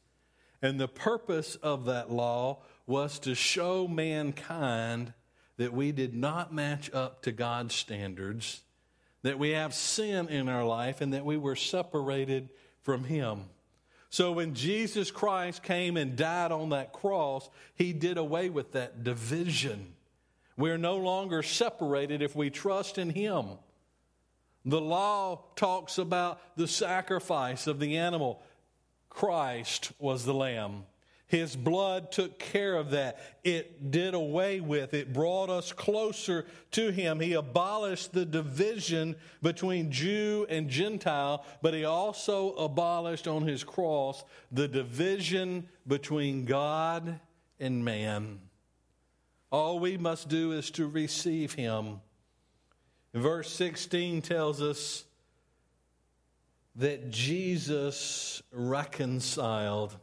and 0.62 0.80
the 0.80 0.88
purpose 0.88 1.56
of 1.56 1.84
that 1.84 2.10
law 2.10 2.62
was 2.86 3.18
to 3.18 3.34
show 3.34 3.86
mankind 3.86 5.12
that 5.58 5.74
we 5.74 5.92
did 5.92 6.14
not 6.14 6.54
match 6.54 6.90
up 6.94 7.20
to 7.20 7.32
God's 7.32 7.74
standards 7.74 8.62
that 9.24 9.38
we 9.38 9.50
have 9.50 9.74
sin 9.74 10.28
in 10.28 10.48
our 10.48 10.64
life 10.64 11.02
and 11.02 11.12
that 11.12 11.26
we 11.26 11.36
were 11.36 11.56
separated 11.56 12.48
from 12.80 13.04
Him. 13.04 13.40
So 14.14 14.30
when 14.30 14.54
Jesus 14.54 15.10
Christ 15.10 15.64
came 15.64 15.96
and 15.96 16.14
died 16.14 16.52
on 16.52 16.68
that 16.68 16.92
cross, 16.92 17.50
He 17.74 17.92
did 17.92 18.16
away 18.16 18.48
with 18.48 18.70
that 18.70 19.02
division. 19.02 19.92
We're 20.56 20.78
no 20.78 20.98
longer 20.98 21.42
separated 21.42 22.22
if 22.22 22.36
we 22.36 22.48
trust 22.48 22.96
in 22.96 23.10
Him. 23.10 23.46
The 24.64 24.80
law 24.80 25.40
talks 25.56 25.98
about 25.98 26.40
the 26.56 26.68
sacrifice 26.68 27.66
of 27.66 27.80
the 27.80 27.96
animal. 27.96 28.40
Christ 29.10 29.90
was 29.98 30.24
the 30.24 30.32
lamb. 30.32 30.84
His 31.34 31.56
blood 31.56 32.12
took 32.12 32.38
care 32.38 32.76
of 32.76 32.90
that. 32.90 33.18
It 33.42 33.90
did 33.90 34.14
away 34.14 34.60
with, 34.60 34.94
it 34.94 35.12
brought 35.12 35.50
us 35.50 35.72
closer 35.72 36.46
to 36.70 36.92
Him. 36.92 37.18
He 37.18 37.32
abolished 37.32 38.12
the 38.12 38.24
division 38.24 39.16
between 39.42 39.90
Jew 39.90 40.46
and 40.48 40.68
Gentile, 40.68 41.44
but 41.60 41.74
He 41.74 41.84
also 41.84 42.52
abolished 42.52 43.26
on 43.26 43.42
His 43.42 43.64
cross 43.64 44.22
the 44.52 44.68
division 44.68 45.66
between 45.88 46.44
God 46.44 47.18
and 47.58 47.84
man. 47.84 48.38
All 49.50 49.80
we 49.80 49.96
must 49.98 50.28
do 50.28 50.52
is 50.52 50.70
to 50.70 50.86
receive 50.86 51.54
Him. 51.54 52.00
Verse 53.12 53.50
16 53.50 54.22
tells 54.22 54.62
us 54.62 55.02
that 56.76 57.10
Jesus 57.10 58.40
reconciled 58.52 59.96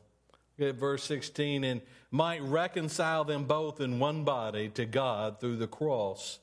at 0.62 0.76
verse 0.76 1.04
16, 1.04 1.63
and 1.63 1.82
might 2.12 2.41
reconcile 2.41 3.24
them 3.24 3.45
both 3.45 3.80
in 3.82 4.00
one 4.00 4.24
body 4.24 4.69
to 4.69 4.86
God 4.86 5.39
through 5.39 5.58
the 5.58 5.67
cross 5.67 6.39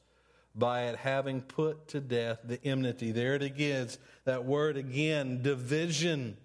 by 0.55 0.85
it 0.85 0.97
having 0.97 1.41
put 1.41 1.89
to 1.89 2.01
death 2.01 2.39
the 2.45 2.63
enmity. 2.65 3.13
There 3.13 3.35
it 3.35 3.43
is, 3.61 3.99
that 4.25 4.45
word 4.45 4.77
again, 4.77 5.43
division. 5.43 6.37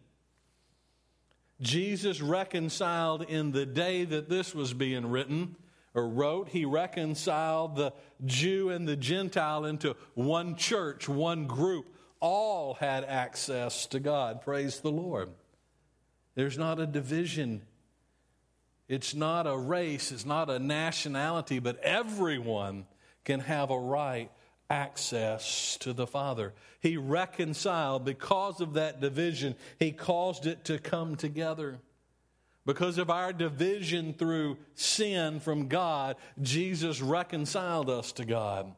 Jesus 1.62 2.21
reconciled 2.21 3.23
in 3.23 3.51
the 3.51 3.65
day 3.65 4.05
that 4.05 4.29
this 4.29 4.53
was 4.53 4.73
being 4.73 5.09
written 5.09 5.55
or 5.95 6.07
wrote, 6.07 6.49
he 6.49 6.65
reconciled 6.65 7.75
the 7.75 7.93
Jew 8.25 8.69
and 8.69 8.88
the 8.88 8.95
Gentile 8.95 9.65
into 9.65 9.95
one 10.15 10.55
church, 10.55 11.07
one 11.07 11.45
group. 11.45 11.86
All 12.19 12.75
had 12.75 13.03
access 13.03 13.86
to 13.88 13.99
God. 13.99 14.41
Praise 14.41 14.79
the 14.79 14.91
Lord. 14.91 15.29
There's 16.36 16.58
not 16.58 16.80
a 16.80 16.88
division. 16.88 17.62
It's 18.88 19.13
not 19.13 19.48
a 19.48 19.58
race. 19.58 20.12
It's 20.12 20.26
not 20.26 20.50
a 20.50 20.60
nationality, 20.60 21.60
but 21.60 21.80
everyone 21.80 22.86
can 23.24 23.39
have 23.39 23.69
a 23.69 23.80
right 23.80 24.32
access 24.69 25.78
to 25.78 25.93
the 25.93 26.08
Father. 26.08 26.54
He 26.80 26.98
reconciled 26.98 28.06
because 28.06 28.60
of 28.60 28.74
that 28.74 29.00
division, 29.00 29.56
He 29.80 29.91
caused 29.91 30.46
it 30.48 30.65
to 30.65 30.80
come 30.80 31.15
together. 31.15 31.80
Because 32.65 32.98
of 32.98 33.10
our 33.10 33.34
division 33.34 34.13
through 34.13 34.58
sin 34.74 35.41
from 35.41 35.67
God, 35.67 36.15
Jesus 36.41 37.02
reconciled 37.02 37.89
us 37.89 38.13
to 38.13 38.26
God. 38.26 38.74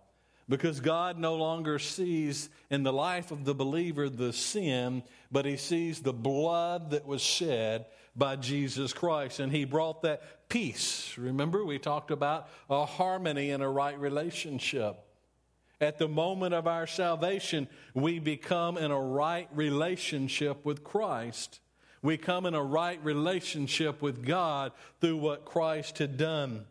Because 0.47 0.79
God 0.79 1.17
no 1.17 1.35
longer 1.35 1.79
sees 1.79 2.49
in 2.69 2.83
the 2.83 2.93
life 2.93 3.31
of 3.31 3.45
the 3.45 3.55
believer 3.55 4.09
the 4.09 4.31
sin, 4.31 5.01
but 5.31 5.45
he 5.45 5.57
sees 5.57 6.01
the 6.01 6.13
blood 6.13 6.91
that 6.91 7.07
was 7.07 7.21
shed 7.21 7.85
by 8.15 8.35
Jesus 8.35 8.93
Christ. 8.93 9.39
And 9.39 9.51
he 9.51 9.65
brought 9.65 10.03
that 10.03 10.47
peace. 10.49 11.17
Remember, 11.17 11.65
we 11.65 11.79
talked 11.79 12.11
about 12.11 12.47
a 12.69 12.85
harmony 12.85 13.51
and 13.51 13.63
a 13.63 13.67
right 13.67 13.99
relationship. 13.99 14.97
At 15.81 15.97
the 15.97 16.07
moment 16.07 16.53
of 16.53 16.67
our 16.67 16.87
salvation, 16.87 17.67
we 17.93 18.19
become 18.19 18.77
in 18.77 18.91
a 18.91 19.01
right 19.01 19.49
relationship 19.51 20.63
with 20.63 20.83
Christ. 20.83 21.59
We 22.01 22.17
come 22.17 22.45
in 22.45 22.53
a 22.53 22.63
right 22.63 23.03
relationship 23.03 24.01
with 24.01 24.23
God 24.23 24.73
through 25.01 25.17
what 25.17 25.43
Christ 25.43 25.97
had 25.97 26.17
done. 26.17 26.65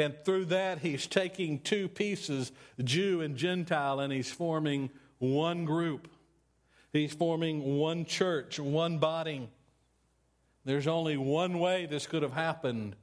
And 0.00 0.14
through 0.24 0.46
that, 0.46 0.78
he's 0.78 1.06
taking 1.06 1.58
two 1.58 1.88
pieces, 1.88 2.52
Jew 2.82 3.20
and 3.20 3.36
Gentile, 3.36 4.00
and 4.00 4.12
he's 4.12 4.32
forming 4.32 4.90
one 5.18 5.64
group. 5.64 6.08
He's 6.92 7.12
forming 7.12 7.76
one 7.76 8.06
church, 8.06 8.58
one 8.58 8.98
body. 8.98 9.48
There's 10.64 10.86
only 10.86 11.16
one 11.16 11.58
way 11.58 11.86
this 11.86 12.06
could 12.06 12.22
have 12.22 12.32
happened, 12.32 12.96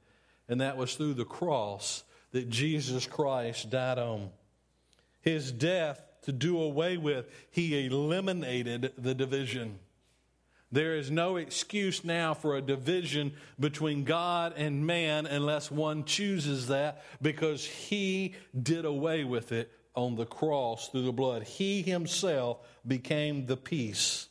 and 0.48 0.60
that 0.60 0.76
was 0.76 0.94
through 0.94 1.14
the 1.14 1.24
cross 1.24 2.02
that 2.32 2.50
Jesus 2.50 3.06
Christ 3.06 3.70
died 3.70 3.98
on. 3.98 4.30
His 5.20 5.52
death 5.52 6.02
to 6.22 6.32
do 6.32 6.60
away 6.60 6.96
with, 6.96 7.26
he 7.50 7.86
eliminated 7.86 8.92
the 8.98 9.14
division. 9.14 9.78
There 10.70 10.96
is 10.96 11.10
no 11.10 11.36
excuse 11.36 12.04
now 12.04 12.34
for 12.34 12.56
a 12.56 12.62
division 12.62 13.32
between 13.58 14.04
God 14.04 14.52
and 14.56 14.86
man 14.86 15.24
unless 15.26 15.70
one 15.70 16.04
chooses 16.04 16.68
that 16.68 17.02
because 17.22 17.64
he 17.64 18.34
did 18.60 18.84
away 18.84 19.24
with 19.24 19.52
it 19.52 19.72
on 19.94 20.16
the 20.16 20.26
cross 20.26 20.88
through 20.88 21.04
the 21.04 21.12
blood. 21.12 21.42
He 21.42 21.82
himself 21.82 22.58
became 22.86 23.46
the 23.46 23.56
peace. 23.56 24.28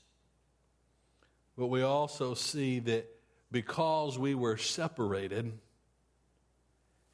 But 1.57 1.67
we 1.67 1.81
also 1.81 2.35
see 2.35 2.79
that 2.81 3.09
because 3.51 4.19
we 4.19 4.35
were 4.35 4.57
separated 4.57 5.51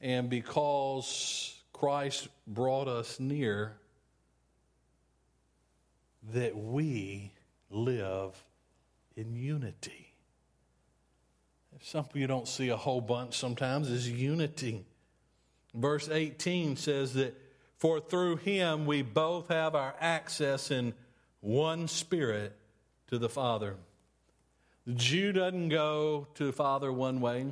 and 0.01 0.29
because 0.29 1.55
Christ 1.71 2.27
brought 2.45 2.89
us 2.89 3.21
near, 3.21 3.77
that 6.33 6.57
we 6.57 7.31
live 7.69 8.35
in 9.15 9.35
unity. 9.35 10.13
Something 11.81 12.21
you 12.21 12.27
don't 12.27 12.47
see 12.47 12.69
a 12.69 12.77
whole 12.77 13.01
bunch 13.01 13.37
sometimes 13.37 13.89
is 13.89 14.09
unity. 14.09 14.85
Verse 15.75 16.07
18 16.09 16.77
says 16.77 17.13
that, 17.15 17.35
For 17.77 17.99
through 17.99 18.37
him 18.37 18.85
we 18.85 19.01
both 19.01 19.49
have 19.49 19.75
our 19.75 19.93
access 19.99 20.71
in 20.71 20.93
one 21.41 21.89
spirit 21.89 22.55
to 23.07 23.17
the 23.17 23.27
Father. 23.27 23.75
The 24.87 24.93
Jew 24.93 25.33
doesn't 25.33 25.69
go 25.69 26.27
to 26.35 26.45
the 26.45 26.53
Father 26.53 26.91
one 26.91 27.19
way. 27.19 27.47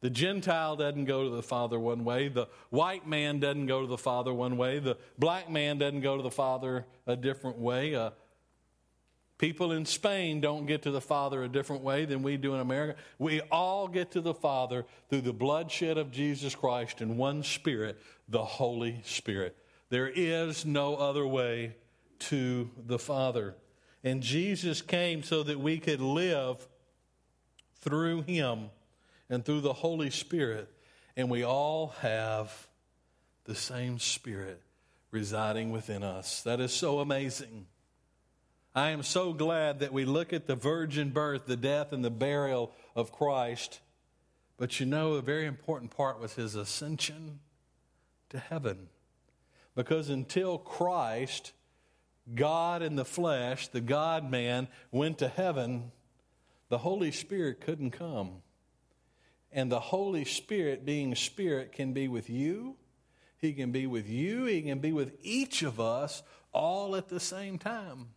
The 0.00 0.10
Gentile 0.10 0.76
doesn't 0.76 1.06
go 1.06 1.24
to 1.24 1.30
the 1.30 1.42
Father 1.42 1.78
one 1.78 2.04
way. 2.04 2.28
The 2.28 2.48
white 2.70 3.06
man 3.06 3.40
doesn't 3.40 3.66
go 3.66 3.80
to 3.80 3.86
the 3.86 3.96
Father 3.96 4.34
one 4.34 4.56
way. 4.56 4.78
The 4.78 4.98
black 5.18 5.48
man 5.48 5.78
doesn't 5.78 6.02
go 6.02 6.16
to 6.16 6.22
the 6.22 6.30
Father 6.30 6.86
a 7.06 7.16
different 7.16 7.58
way. 7.58 7.94
People 9.36 9.72
in 9.72 9.84
Spain 9.84 10.40
don't 10.40 10.66
get 10.66 10.82
to 10.82 10.92
the 10.92 11.00
Father 11.00 11.42
a 11.42 11.48
different 11.48 11.82
way 11.82 12.04
than 12.04 12.22
we 12.22 12.36
do 12.36 12.54
in 12.54 12.60
America. 12.60 12.98
We 13.18 13.40
all 13.50 13.88
get 13.88 14.12
to 14.12 14.20
the 14.20 14.34
Father 14.34 14.86
through 15.08 15.22
the 15.22 15.32
bloodshed 15.32 15.98
of 15.98 16.12
Jesus 16.12 16.54
Christ 16.54 17.00
in 17.00 17.16
one 17.16 17.42
Spirit, 17.42 18.00
the 18.28 18.44
Holy 18.44 19.00
Spirit. 19.04 19.56
There 19.90 20.08
is 20.08 20.64
no 20.64 20.94
other 20.94 21.26
way 21.26 21.74
to 22.20 22.70
the 22.86 22.98
Father. 22.98 23.56
And 24.04 24.22
Jesus 24.22 24.82
came 24.82 25.22
so 25.22 25.42
that 25.42 25.58
we 25.58 25.78
could 25.78 26.00
live 26.00 26.66
through 27.80 28.22
him 28.22 28.70
and 29.28 29.44
through 29.44 29.62
the 29.62 29.72
Holy 29.72 30.10
Spirit. 30.10 30.72
And 31.16 31.28
we 31.28 31.42
all 31.42 31.88
have 32.00 32.68
the 33.44 33.54
same 33.54 33.98
Spirit 33.98 34.62
residing 35.10 35.70
within 35.70 36.02
us. 36.02 36.42
That 36.42 36.60
is 36.60 36.72
so 36.72 37.00
amazing. 37.00 37.66
I 38.74 38.90
am 38.90 39.04
so 39.04 39.32
glad 39.32 39.78
that 39.78 39.92
we 39.92 40.04
look 40.04 40.32
at 40.32 40.46
the 40.46 40.56
virgin 40.56 41.10
birth, 41.10 41.46
the 41.46 41.56
death, 41.56 41.92
and 41.92 42.04
the 42.04 42.10
burial 42.10 42.72
of 42.96 43.12
Christ. 43.12 43.80
But 44.56 44.80
you 44.80 44.86
know, 44.86 45.12
a 45.12 45.22
very 45.22 45.46
important 45.46 45.96
part 45.96 46.18
was 46.18 46.34
his 46.34 46.56
ascension 46.56 47.38
to 48.30 48.38
heaven. 48.38 48.88
Because 49.76 50.08
until 50.08 50.58
Christ, 50.58 51.52
God 52.34 52.82
in 52.82 52.96
the 52.96 53.04
flesh, 53.04 53.68
the 53.68 53.80
God 53.80 54.28
man, 54.28 54.66
went 54.90 55.18
to 55.18 55.28
heaven, 55.28 55.92
the 56.68 56.78
Holy 56.78 57.12
Spirit 57.12 57.60
couldn't 57.60 57.92
come. 57.92 58.42
And 59.52 59.70
the 59.70 59.78
Holy 59.78 60.24
Spirit, 60.24 60.84
being 60.84 61.14
Spirit, 61.14 61.70
can 61.70 61.92
be 61.92 62.08
with 62.08 62.28
you. 62.28 62.74
He 63.38 63.52
can 63.52 63.70
be 63.70 63.86
with 63.86 64.08
you. 64.08 64.46
He 64.46 64.62
can 64.62 64.80
be 64.80 64.92
with 64.92 65.16
each 65.22 65.62
of 65.62 65.78
us 65.78 66.24
all 66.52 66.96
at 66.96 67.08
the 67.08 67.20
same 67.20 67.56
time. 67.58 68.08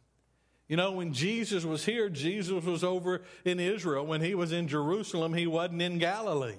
You 0.68 0.76
know, 0.76 0.92
when 0.92 1.14
Jesus 1.14 1.64
was 1.64 1.86
here, 1.86 2.10
Jesus 2.10 2.64
was 2.64 2.84
over 2.84 3.22
in 3.46 3.60
Israel. 3.60 4.06
When 4.06 4.22
he 4.22 4.36
was 4.36 4.52
in 4.52 4.68
Jerusalem, 4.68 5.34
he 5.34 5.48
wasn't 5.48 5.82
in 5.82 5.98
Galilee. 5.98 6.56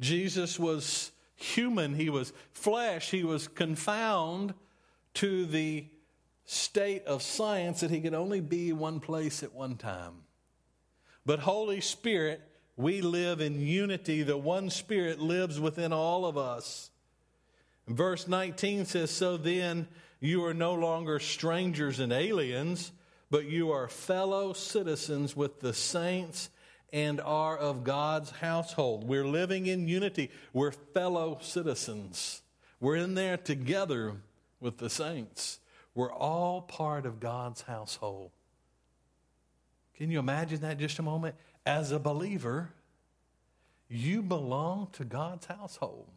Jesus 0.00 0.58
was 0.58 1.12
human, 1.36 1.94
he 1.94 2.08
was 2.08 2.32
flesh, 2.52 3.10
he 3.10 3.24
was 3.24 3.48
confound 3.48 4.54
to 5.14 5.44
the 5.46 5.86
state 6.44 7.04
of 7.04 7.22
science 7.22 7.80
that 7.80 7.90
he 7.90 8.00
could 8.00 8.14
only 8.14 8.40
be 8.40 8.72
one 8.72 9.00
place 9.00 9.42
at 9.42 9.54
one 9.54 9.76
time. 9.76 10.14
But 11.26 11.40
Holy 11.40 11.80
Spirit, 11.80 12.40
we 12.76 13.02
live 13.02 13.40
in 13.40 13.60
unity. 13.60 14.22
The 14.22 14.38
one 14.38 14.70
Spirit 14.70 15.20
lives 15.20 15.60
within 15.60 15.92
all 15.92 16.24
of 16.24 16.38
us. 16.38 16.90
Verse 17.86 18.26
19 18.26 18.86
says, 18.86 19.10
So 19.10 19.36
then 19.36 19.86
you 20.18 20.44
are 20.44 20.54
no 20.54 20.74
longer 20.74 21.18
strangers 21.18 22.00
and 22.00 22.12
aliens, 22.12 22.92
but 23.30 23.44
you 23.44 23.70
are 23.70 23.88
fellow 23.88 24.52
citizens 24.52 25.36
with 25.36 25.60
the 25.60 25.72
saints 25.72 26.50
and 26.92 27.20
are 27.20 27.56
of 27.56 27.84
God's 27.84 28.30
household. 28.30 29.04
We're 29.04 29.26
living 29.26 29.66
in 29.66 29.86
unity. 29.86 30.30
We're 30.52 30.72
fellow 30.72 31.38
citizens. 31.40 32.42
We're 32.80 32.96
in 32.96 33.14
there 33.14 33.36
together 33.36 34.14
with 34.60 34.78
the 34.78 34.90
saints. 34.90 35.60
We're 35.94 36.12
all 36.12 36.62
part 36.62 37.06
of 37.06 37.20
God's 37.20 37.62
household. 37.62 38.30
Can 39.96 40.10
you 40.10 40.18
imagine 40.18 40.60
that 40.62 40.78
just 40.78 40.98
a 40.98 41.02
moment? 41.02 41.34
As 41.66 41.92
a 41.92 41.98
believer, 41.98 42.70
you 43.88 44.22
belong 44.22 44.88
to 44.92 45.04
God's 45.04 45.46
household. 45.46 46.08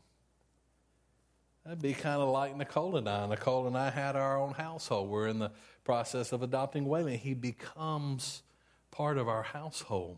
That'd 1.66 1.82
be 1.82 1.94
kind 1.94 2.22
of 2.22 2.30
like 2.30 2.58
Nicole 2.58 2.98
and 2.98 3.08
I. 3.08 3.26
Nicole 3.26 3.68
and 3.68 3.78
I 3.78 3.90
had 3.90 4.18
our 4.18 4.38
own 4.38 4.54
household. 4.54 5.10
We're 5.10 5.28
in 5.28 5.40
the 5.40 5.52
process 5.86 6.34
of 6.34 6.44
adopting 6.44 6.86
Waylon. 6.86 7.18
He 7.18 7.34
becomes 7.34 8.44
part 8.92 9.18
of 9.18 9.30
our 9.30 9.44
household. 9.44 10.18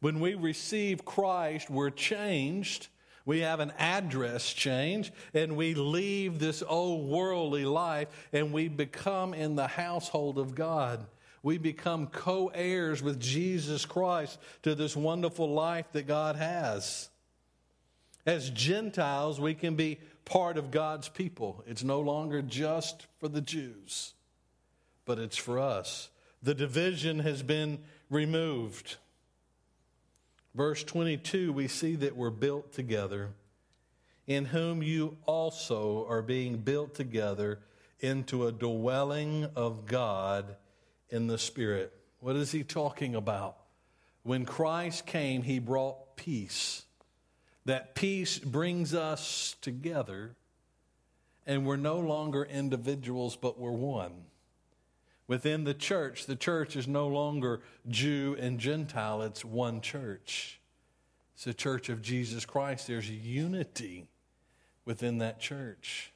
When 0.00 0.20
we 0.20 0.34
receive 0.34 1.04
Christ, 1.04 1.68
we're 1.68 1.90
changed. 1.90 2.86
We 3.24 3.40
have 3.40 3.58
an 3.58 3.72
address 3.78 4.52
change, 4.52 5.12
and 5.34 5.56
we 5.56 5.74
leave 5.74 6.38
this 6.38 6.62
old 6.66 7.10
worldly 7.10 7.64
life 7.64 8.08
and 8.32 8.52
we 8.52 8.68
become 8.68 9.34
in 9.34 9.56
the 9.56 9.66
household 9.66 10.38
of 10.38 10.54
God. 10.54 11.04
We 11.42 11.58
become 11.58 12.06
co 12.06 12.48
heirs 12.54 13.02
with 13.02 13.20
Jesus 13.20 13.84
Christ 13.84 14.38
to 14.62 14.74
this 14.74 14.96
wonderful 14.96 15.52
life 15.52 15.86
that 15.92 16.06
God 16.06 16.36
has. 16.36 17.10
As 18.28 18.50
Gentiles, 18.50 19.40
we 19.40 19.54
can 19.54 19.74
be 19.74 20.00
part 20.26 20.58
of 20.58 20.70
God's 20.70 21.08
people. 21.08 21.64
It's 21.66 21.82
no 21.82 22.00
longer 22.00 22.42
just 22.42 23.06
for 23.18 23.26
the 23.26 23.40
Jews, 23.40 24.12
but 25.06 25.18
it's 25.18 25.38
for 25.38 25.58
us. 25.58 26.10
The 26.42 26.52
division 26.52 27.20
has 27.20 27.42
been 27.42 27.78
removed. 28.10 28.96
Verse 30.54 30.84
22, 30.84 31.54
we 31.54 31.68
see 31.68 31.94
that 31.96 32.16
we're 32.16 32.28
built 32.28 32.70
together, 32.70 33.30
in 34.26 34.44
whom 34.44 34.82
you 34.82 35.16
also 35.24 36.04
are 36.06 36.20
being 36.20 36.58
built 36.58 36.94
together 36.94 37.60
into 38.00 38.46
a 38.46 38.52
dwelling 38.52 39.46
of 39.56 39.86
God 39.86 40.54
in 41.08 41.28
the 41.28 41.38
Spirit. 41.38 41.94
What 42.20 42.36
is 42.36 42.52
he 42.52 42.62
talking 42.62 43.14
about? 43.14 43.56
When 44.22 44.44
Christ 44.44 45.06
came, 45.06 45.44
he 45.44 45.60
brought 45.60 46.14
peace. 46.16 46.84
That 47.68 47.94
peace 47.94 48.38
brings 48.38 48.94
us 48.94 49.54
together, 49.60 50.34
and 51.46 51.66
we're 51.66 51.76
no 51.76 51.98
longer 51.98 52.42
individuals, 52.42 53.36
but 53.36 53.60
we're 53.60 53.72
one. 53.72 54.24
Within 55.26 55.64
the 55.64 55.74
church, 55.74 56.24
the 56.24 56.34
church 56.34 56.76
is 56.76 56.88
no 56.88 57.08
longer 57.08 57.60
Jew 57.86 58.34
and 58.40 58.58
Gentile, 58.58 59.20
it's 59.20 59.44
one 59.44 59.82
church. 59.82 60.60
It's 61.34 61.44
the 61.44 61.52
church 61.52 61.90
of 61.90 62.00
Jesus 62.00 62.46
Christ. 62.46 62.86
There's 62.86 63.10
unity 63.10 64.08
within 64.86 65.18
that 65.18 65.38
church. 65.38 66.10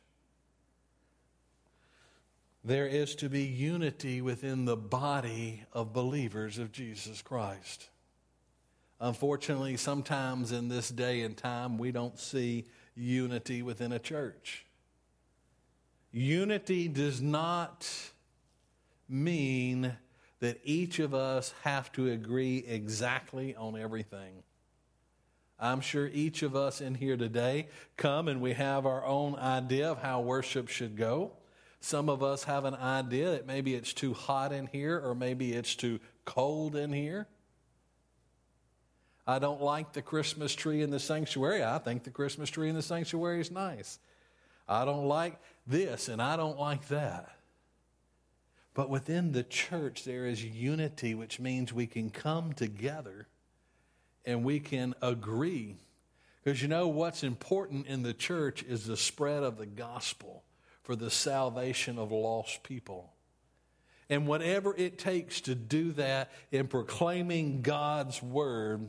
There 2.64 2.86
is 2.86 3.14
to 3.16 3.28
be 3.28 3.42
unity 3.42 4.22
within 4.22 4.64
the 4.64 4.78
body 4.78 5.64
of 5.74 5.92
believers 5.92 6.56
of 6.56 6.72
Jesus 6.72 7.20
Christ. 7.20 7.90
Unfortunately, 9.02 9.76
sometimes 9.76 10.52
in 10.52 10.68
this 10.68 10.88
day 10.88 11.22
and 11.22 11.36
time, 11.36 11.76
we 11.76 11.90
don't 11.90 12.16
see 12.20 12.66
unity 12.94 13.60
within 13.60 13.90
a 13.90 13.98
church. 13.98 14.64
Unity 16.12 16.86
does 16.86 17.20
not 17.20 17.88
mean 19.08 19.96
that 20.38 20.60
each 20.62 21.00
of 21.00 21.14
us 21.14 21.52
have 21.64 21.90
to 21.92 22.10
agree 22.10 22.58
exactly 22.58 23.56
on 23.56 23.76
everything. 23.76 24.44
I'm 25.58 25.80
sure 25.80 26.06
each 26.06 26.44
of 26.44 26.54
us 26.54 26.80
in 26.80 26.94
here 26.94 27.16
today 27.16 27.66
come 27.96 28.28
and 28.28 28.40
we 28.40 28.52
have 28.52 28.86
our 28.86 29.04
own 29.04 29.34
idea 29.34 29.90
of 29.90 29.98
how 29.98 30.20
worship 30.20 30.68
should 30.68 30.96
go. 30.96 31.32
Some 31.80 32.08
of 32.08 32.22
us 32.22 32.44
have 32.44 32.64
an 32.64 32.76
idea 32.76 33.32
that 33.32 33.48
maybe 33.48 33.74
it's 33.74 33.92
too 33.92 34.14
hot 34.14 34.52
in 34.52 34.68
here 34.68 34.96
or 35.04 35.16
maybe 35.16 35.54
it's 35.54 35.74
too 35.74 35.98
cold 36.24 36.76
in 36.76 36.92
here. 36.92 37.26
I 39.26 39.38
don't 39.38 39.62
like 39.62 39.92
the 39.92 40.02
Christmas 40.02 40.54
tree 40.54 40.82
in 40.82 40.90
the 40.90 40.98
sanctuary. 40.98 41.62
I 41.62 41.78
think 41.78 42.04
the 42.04 42.10
Christmas 42.10 42.50
tree 42.50 42.68
in 42.68 42.74
the 42.74 42.82
sanctuary 42.82 43.40
is 43.40 43.50
nice. 43.50 43.98
I 44.68 44.84
don't 44.84 45.06
like 45.06 45.38
this 45.66 46.08
and 46.08 46.20
I 46.20 46.36
don't 46.36 46.58
like 46.58 46.88
that. 46.88 47.30
But 48.74 48.88
within 48.88 49.32
the 49.32 49.42
church, 49.42 50.04
there 50.04 50.26
is 50.26 50.42
unity, 50.44 51.14
which 51.14 51.38
means 51.38 51.72
we 51.72 51.86
can 51.86 52.10
come 52.10 52.52
together 52.52 53.28
and 54.24 54.44
we 54.44 54.60
can 54.60 54.94
agree. 55.02 55.76
Because 56.42 56.62
you 56.62 56.68
know 56.68 56.88
what's 56.88 57.22
important 57.22 57.86
in 57.86 58.02
the 58.02 58.14
church 58.14 58.62
is 58.62 58.86
the 58.86 58.96
spread 58.96 59.42
of 59.42 59.58
the 59.58 59.66
gospel 59.66 60.42
for 60.82 60.96
the 60.96 61.10
salvation 61.10 61.98
of 61.98 62.10
lost 62.10 62.62
people. 62.62 63.12
And 64.08 64.26
whatever 64.26 64.74
it 64.76 64.98
takes 64.98 65.42
to 65.42 65.54
do 65.54 65.92
that 65.92 66.32
in 66.50 66.66
proclaiming 66.66 67.62
God's 67.62 68.22
word, 68.22 68.88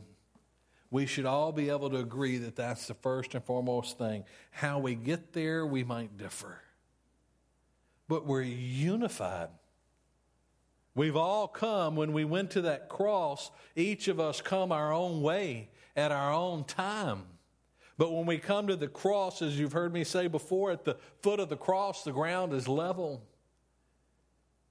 we 0.94 1.06
should 1.06 1.26
all 1.26 1.50
be 1.50 1.70
able 1.70 1.90
to 1.90 1.96
agree 1.96 2.38
that 2.38 2.54
that's 2.54 2.86
the 2.86 2.94
first 2.94 3.34
and 3.34 3.44
foremost 3.44 3.98
thing. 3.98 4.24
How 4.52 4.78
we 4.78 4.94
get 4.94 5.32
there, 5.32 5.66
we 5.66 5.82
might 5.82 6.16
differ. 6.16 6.60
But 8.08 8.26
we're 8.26 8.42
unified 8.42 9.48
We've 10.94 11.16
all 11.16 11.48
come 11.48 11.96
when 11.96 12.12
we 12.12 12.24
went 12.24 12.52
to 12.52 12.62
that 12.62 12.88
cross, 12.88 13.50
each 13.74 14.06
of 14.06 14.20
us 14.20 14.40
come 14.40 14.70
our 14.70 14.92
own 14.92 15.22
way 15.22 15.70
at 15.96 16.12
our 16.12 16.32
own 16.32 16.64
time. 16.64 17.24
But 17.98 18.12
when 18.12 18.26
we 18.26 18.38
come 18.38 18.68
to 18.68 18.76
the 18.76 18.88
cross, 18.88 19.42
as 19.42 19.58
you've 19.58 19.72
heard 19.72 19.92
me 19.92 20.04
say 20.04 20.28
before, 20.28 20.70
at 20.70 20.84
the 20.84 20.96
foot 21.20 21.40
of 21.40 21.48
the 21.48 21.56
cross, 21.56 22.04
the 22.04 22.12
ground 22.12 22.52
is 22.52 22.68
level. 22.68 23.22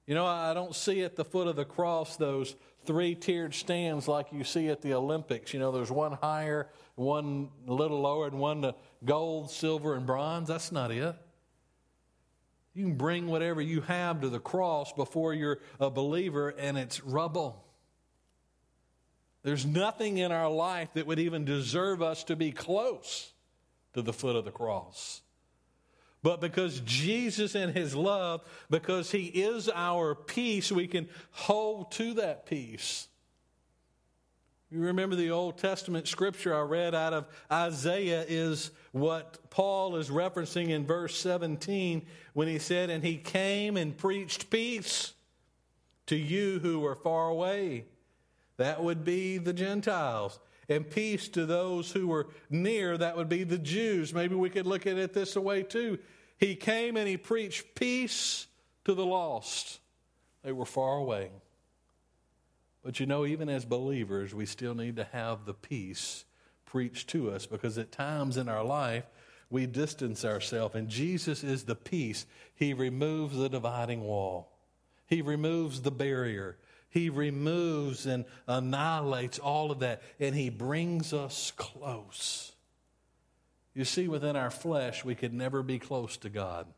You 0.06 0.14
know, 0.14 0.26
I 0.26 0.54
don't 0.54 0.74
see 0.74 1.02
at 1.02 1.16
the 1.16 1.24
foot 1.24 1.46
of 1.46 1.56
the 1.56 1.64
cross 1.64 2.16
those 2.16 2.56
three 2.86 3.14
tiered 3.14 3.54
stands 3.54 4.08
like 4.08 4.32
you 4.32 4.44
see 4.44 4.68
at 4.68 4.82
the 4.82 4.94
Olympics. 4.94 5.52
You 5.52 5.60
know, 5.60 5.72
there's 5.72 5.90
one 5.90 6.12
higher, 6.12 6.68
one 6.94 7.48
a 7.66 7.72
little 7.72 8.00
lower, 8.00 8.26
and 8.26 8.38
one 8.38 8.62
to 8.62 8.74
gold, 9.04 9.50
silver, 9.50 9.94
and 9.94 10.06
bronze. 10.06 10.48
That's 10.48 10.72
not 10.72 10.90
it. 10.90 11.16
You 12.74 12.84
can 12.84 12.96
bring 12.96 13.28
whatever 13.28 13.60
you 13.60 13.82
have 13.82 14.20
to 14.22 14.28
the 14.28 14.40
cross 14.40 14.92
before 14.92 15.32
you're 15.32 15.60
a 15.78 15.90
believer, 15.90 16.48
and 16.50 16.76
it's 16.76 17.04
rubble. 17.04 17.64
There's 19.42 19.66
nothing 19.66 20.18
in 20.18 20.32
our 20.32 20.50
life 20.50 20.88
that 20.94 21.06
would 21.06 21.18
even 21.18 21.44
deserve 21.44 22.02
us 22.02 22.24
to 22.24 22.36
be 22.36 22.50
close 22.50 23.32
to 23.92 24.02
the 24.02 24.12
foot 24.12 24.36
of 24.36 24.44
the 24.44 24.50
cross. 24.50 25.20
But 26.24 26.40
because 26.40 26.80
Jesus 26.86 27.54
and 27.54 27.76
his 27.76 27.94
love, 27.94 28.40
because 28.70 29.10
he 29.10 29.26
is 29.26 29.68
our 29.68 30.14
peace, 30.14 30.72
we 30.72 30.86
can 30.86 31.06
hold 31.30 31.92
to 31.92 32.14
that 32.14 32.46
peace. 32.46 33.08
You 34.70 34.80
remember 34.80 35.16
the 35.16 35.32
Old 35.32 35.58
Testament 35.58 36.08
scripture 36.08 36.56
I 36.56 36.62
read 36.62 36.94
out 36.94 37.12
of 37.12 37.26
Isaiah 37.52 38.24
is 38.26 38.70
what 38.92 39.50
Paul 39.50 39.96
is 39.96 40.08
referencing 40.08 40.70
in 40.70 40.86
verse 40.86 41.14
17 41.18 42.06
when 42.32 42.48
he 42.48 42.58
said, 42.58 42.88
And 42.88 43.04
he 43.04 43.18
came 43.18 43.76
and 43.76 43.94
preached 43.94 44.48
peace 44.48 45.12
to 46.06 46.16
you 46.16 46.58
who 46.58 46.80
were 46.80 46.96
far 46.96 47.28
away. 47.28 47.84
That 48.56 48.82
would 48.82 49.04
be 49.04 49.36
the 49.36 49.52
Gentiles. 49.52 50.40
And 50.68 50.88
peace 50.88 51.28
to 51.28 51.46
those 51.46 51.92
who 51.92 52.08
were 52.08 52.28
near. 52.50 52.96
That 52.96 53.16
would 53.16 53.28
be 53.28 53.44
the 53.44 53.58
Jews. 53.58 54.14
Maybe 54.14 54.34
we 54.34 54.50
could 54.50 54.66
look 54.66 54.86
at 54.86 54.96
it 54.96 55.12
this 55.12 55.36
way 55.36 55.62
too. 55.62 55.98
He 56.38 56.56
came 56.56 56.96
and 56.96 57.08
he 57.08 57.16
preached 57.16 57.74
peace 57.74 58.46
to 58.84 58.94
the 58.94 59.04
lost. 59.04 59.80
They 60.42 60.52
were 60.52 60.66
far 60.66 60.96
away. 60.96 61.30
But 62.82 63.00
you 63.00 63.06
know, 63.06 63.24
even 63.24 63.48
as 63.48 63.64
believers, 63.64 64.34
we 64.34 64.46
still 64.46 64.74
need 64.74 64.96
to 64.96 65.04
have 65.04 65.46
the 65.46 65.54
peace 65.54 66.24
preached 66.66 67.08
to 67.10 67.30
us 67.30 67.46
because 67.46 67.78
at 67.78 67.92
times 67.92 68.36
in 68.36 68.48
our 68.48 68.64
life, 68.64 69.04
we 69.48 69.66
distance 69.66 70.24
ourselves, 70.24 70.74
and 70.74 70.88
Jesus 70.88 71.44
is 71.44 71.64
the 71.64 71.76
peace. 71.76 72.26
He 72.54 72.74
removes 72.74 73.36
the 73.36 73.48
dividing 73.48 74.02
wall, 74.02 74.50
He 75.06 75.22
removes 75.22 75.82
the 75.82 75.90
barrier, 75.90 76.58
He 76.94 77.10
removes 77.10 78.06
and 78.06 78.24
annihilates 78.46 79.40
all 79.40 79.72
of 79.72 79.80
that, 79.80 80.00
and 80.20 80.32
He 80.32 80.48
brings 80.48 81.12
us 81.12 81.52
close. 81.56 82.52
You 83.74 83.84
see, 83.84 84.06
within 84.06 84.36
our 84.36 84.52
flesh, 84.52 85.04
we 85.04 85.16
could 85.16 85.34
never 85.34 85.64
be 85.64 85.80
close 85.80 86.16
to 86.18 86.28
God. 86.28 86.68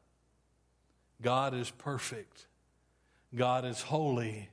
God 1.21 1.53
is 1.53 1.71
perfect, 1.71 2.47
God 3.35 3.67
is 3.67 3.83
holy, 3.83 4.49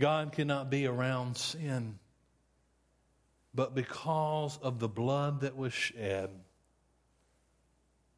God 0.00 0.32
cannot 0.32 0.70
be 0.70 0.86
around 0.86 1.36
sin. 1.36 1.98
But 3.54 3.74
because 3.74 4.58
of 4.62 4.78
the 4.78 4.88
blood 4.88 5.42
that 5.42 5.54
was 5.54 5.74
shed, 5.74 6.30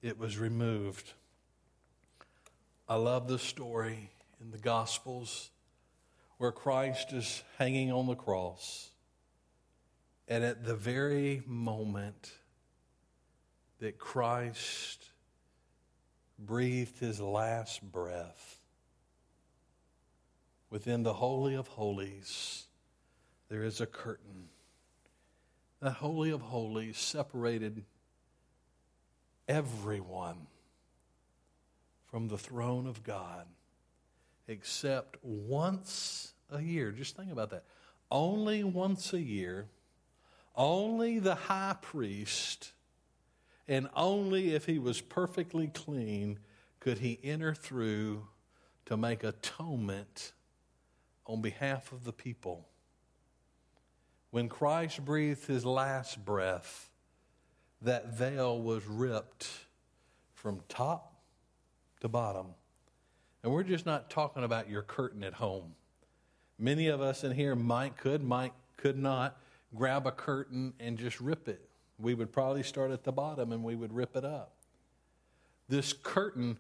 it 0.02 0.20
was 0.20 0.38
removed. 0.38 1.14
I 2.88 2.94
love 2.94 3.26
the 3.26 3.40
story 3.40 4.10
in 4.40 4.52
the 4.52 4.58
Gospels 4.58 5.50
where 6.40 6.52
Christ 6.52 7.12
is 7.12 7.42
hanging 7.58 7.92
on 7.92 8.06
the 8.06 8.14
cross. 8.14 8.88
And 10.26 10.42
at 10.42 10.64
the 10.64 10.74
very 10.74 11.42
moment 11.46 12.32
that 13.78 13.98
Christ 13.98 15.04
breathed 16.38 16.98
his 16.98 17.20
last 17.20 17.82
breath, 17.82 18.58
within 20.70 21.02
the 21.02 21.12
Holy 21.12 21.54
of 21.54 21.68
Holies, 21.68 22.64
there 23.50 23.62
is 23.62 23.82
a 23.82 23.86
curtain. 23.86 24.48
The 25.80 25.90
Holy 25.90 26.30
of 26.30 26.40
Holies 26.40 26.96
separated 26.96 27.84
everyone 29.46 30.46
from 32.10 32.28
the 32.28 32.38
throne 32.38 32.86
of 32.86 33.04
God 33.04 33.46
except 34.50 35.16
once 35.22 36.34
a 36.50 36.60
year. 36.60 36.90
Just 36.90 37.16
think 37.16 37.30
about 37.30 37.50
that. 37.50 37.64
Only 38.10 38.64
once 38.64 39.12
a 39.12 39.20
year, 39.20 39.68
only 40.56 41.20
the 41.20 41.36
high 41.36 41.76
priest, 41.80 42.72
and 43.68 43.88
only 43.94 44.54
if 44.54 44.66
he 44.66 44.78
was 44.80 45.00
perfectly 45.00 45.68
clean 45.68 46.40
could 46.80 46.98
he 46.98 47.20
enter 47.22 47.54
through 47.54 48.26
to 48.86 48.96
make 48.96 49.22
atonement 49.22 50.32
on 51.26 51.40
behalf 51.40 51.92
of 51.92 52.02
the 52.02 52.12
people. 52.12 52.66
When 54.32 54.48
Christ 54.48 55.04
breathed 55.04 55.46
his 55.46 55.64
last 55.64 56.24
breath, 56.24 56.90
that 57.82 58.12
veil 58.12 58.60
was 58.60 58.84
ripped 58.86 59.48
from 60.34 60.60
top 60.68 61.14
to 62.00 62.08
bottom. 62.08 62.46
And 63.42 63.52
we're 63.52 63.62
just 63.62 63.86
not 63.86 64.10
talking 64.10 64.44
about 64.44 64.68
your 64.68 64.82
curtain 64.82 65.24
at 65.24 65.34
home. 65.34 65.74
Many 66.58 66.88
of 66.88 67.00
us 67.00 67.24
in 67.24 67.32
here 67.32 67.54
might 67.54 67.96
could, 67.96 68.22
might 68.22 68.52
could 68.76 68.98
not 68.98 69.38
grab 69.74 70.06
a 70.06 70.12
curtain 70.12 70.74
and 70.78 70.98
just 70.98 71.20
rip 71.20 71.48
it. 71.48 71.68
We 71.98 72.14
would 72.14 72.32
probably 72.32 72.62
start 72.62 72.90
at 72.90 73.04
the 73.04 73.12
bottom 73.12 73.52
and 73.52 73.62
we 73.64 73.76
would 73.76 73.92
rip 73.92 74.16
it 74.16 74.24
up. 74.24 74.52
This 75.68 75.92
curtain, 75.92 76.58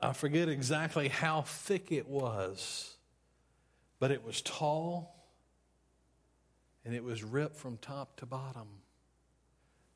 I 0.00 0.12
forget 0.12 0.48
exactly 0.48 1.08
how 1.08 1.42
thick 1.42 1.90
it 1.90 2.08
was, 2.08 2.96
but 3.98 4.10
it 4.10 4.24
was 4.24 4.40
tall 4.42 5.14
and 6.84 6.94
it 6.94 7.04
was 7.04 7.22
ripped 7.22 7.56
from 7.56 7.76
top 7.78 8.16
to 8.16 8.26
bottom, 8.26 8.68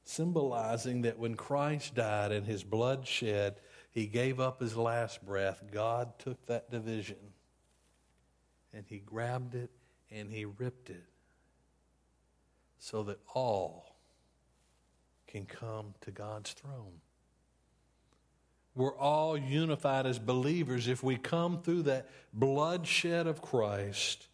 symbolizing 0.05 1.03
that 1.03 1.19
when 1.19 1.35
Christ 1.35 1.95
died 1.95 2.33
and 2.33 2.47
his 2.47 2.63
blood 2.65 3.07
shed, 3.07 3.57
he 3.95 4.07
gave 4.07 4.41
up 4.41 4.61
his 4.61 4.77
last 4.77 5.25
breath. 5.25 5.63
God 5.73 6.19
took 6.19 6.45
that 6.47 6.71
division 6.71 7.17
and 8.73 8.85
he 8.89 8.99
grabbed 8.99 9.55
it 9.55 9.71
and 10.11 10.31
he 10.31 10.45
ripped 10.45 10.91
it 10.91 11.05
so 12.81 13.05
that 13.05 13.21
all 13.33 13.95
can 15.29 15.47
come 15.47 15.95
to 16.01 16.11
God's 16.11 16.53
throne. 16.53 17.01
We're 18.75 18.97
all 18.97 19.37
unified 19.37 20.07
as 20.07 20.19
believers. 20.19 20.89
If 20.89 21.05
we 21.05 21.17
come 21.17 21.63
through 21.63 21.83
that 21.83 22.11
bloodshed 22.33 23.29
of 23.29 23.41
Christ, 23.41 24.27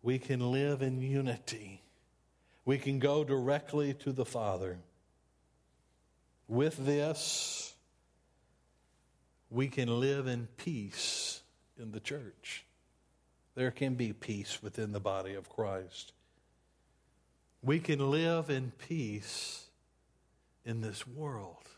we 0.00 0.20
can 0.20 0.52
live 0.52 0.80
in 0.80 1.00
unity. 1.00 1.82
We 2.64 2.78
can 2.78 3.00
go 3.00 3.24
directly 3.24 3.94
to 3.94 4.12
the 4.12 4.24
Father. 4.24 4.78
With 6.46 6.76
this, 6.86 7.74
we 9.50 9.68
can 9.68 10.00
live 10.00 10.26
in 10.26 10.48
peace 10.56 11.42
in 11.78 11.92
the 11.92 12.00
church. 12.00 12.64
There 13.54 13.70
can 13.70 13.94
be 13.94 14.12
peace 14.12 14.62
within 14.62 14.92
the 14.92 15.00
body 15.00 15.34
of 15.34 15.48
Christ. 15.48 16.12
We 17.62 17.80
can 17.80 18.10
live 18.10 18.48
in 18.48 18.72
peace 18.78 19.66
in 20.64 20.80
this 20.80 21.06
world 21.06 21.68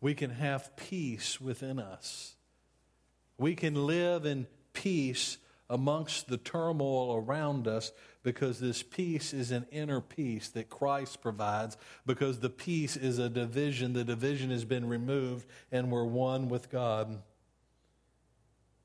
we 0.00 0.14
can 0.14 0.30
have 0.30 0.76
peace 0.76 1.40
within 1.40 1.78
us. 1.78 2.34
We 3.38 3.54
can 3.54 3.86
live 3.86 4.24
in 4.24 4.46
peace 4.72 5.38
amongst 5.68 6.28
the 6.28 6.36
turmoil 6.36 7.16
around 7.16 7.66
us 7.66 7.92
because 8.22 8.60
this 8.60 8.82
peace 8.82 9.32
is 9.32 9.50
an 9.50 9.66
inner 9.70 10.00
peace 10.00 10.48
that 10.48 10.68
Christ 10.68 11.20
provides 11.20 11.76
because 12.04 12.40
the 12.40 12.50
peace 12.50 12.96
is 12.96 13.18
a 13.18 13.28
division. 13.28 13.92
The 13.92 14.04
division 14.04 14.50
has 14.50 14.64
been 14.64 14.88
removed 14.88 15.46
and 15.72 15.90
we're 15.90 16.04
one 16.04 16.48
with 16.48 16.70
God. 16.70 17.22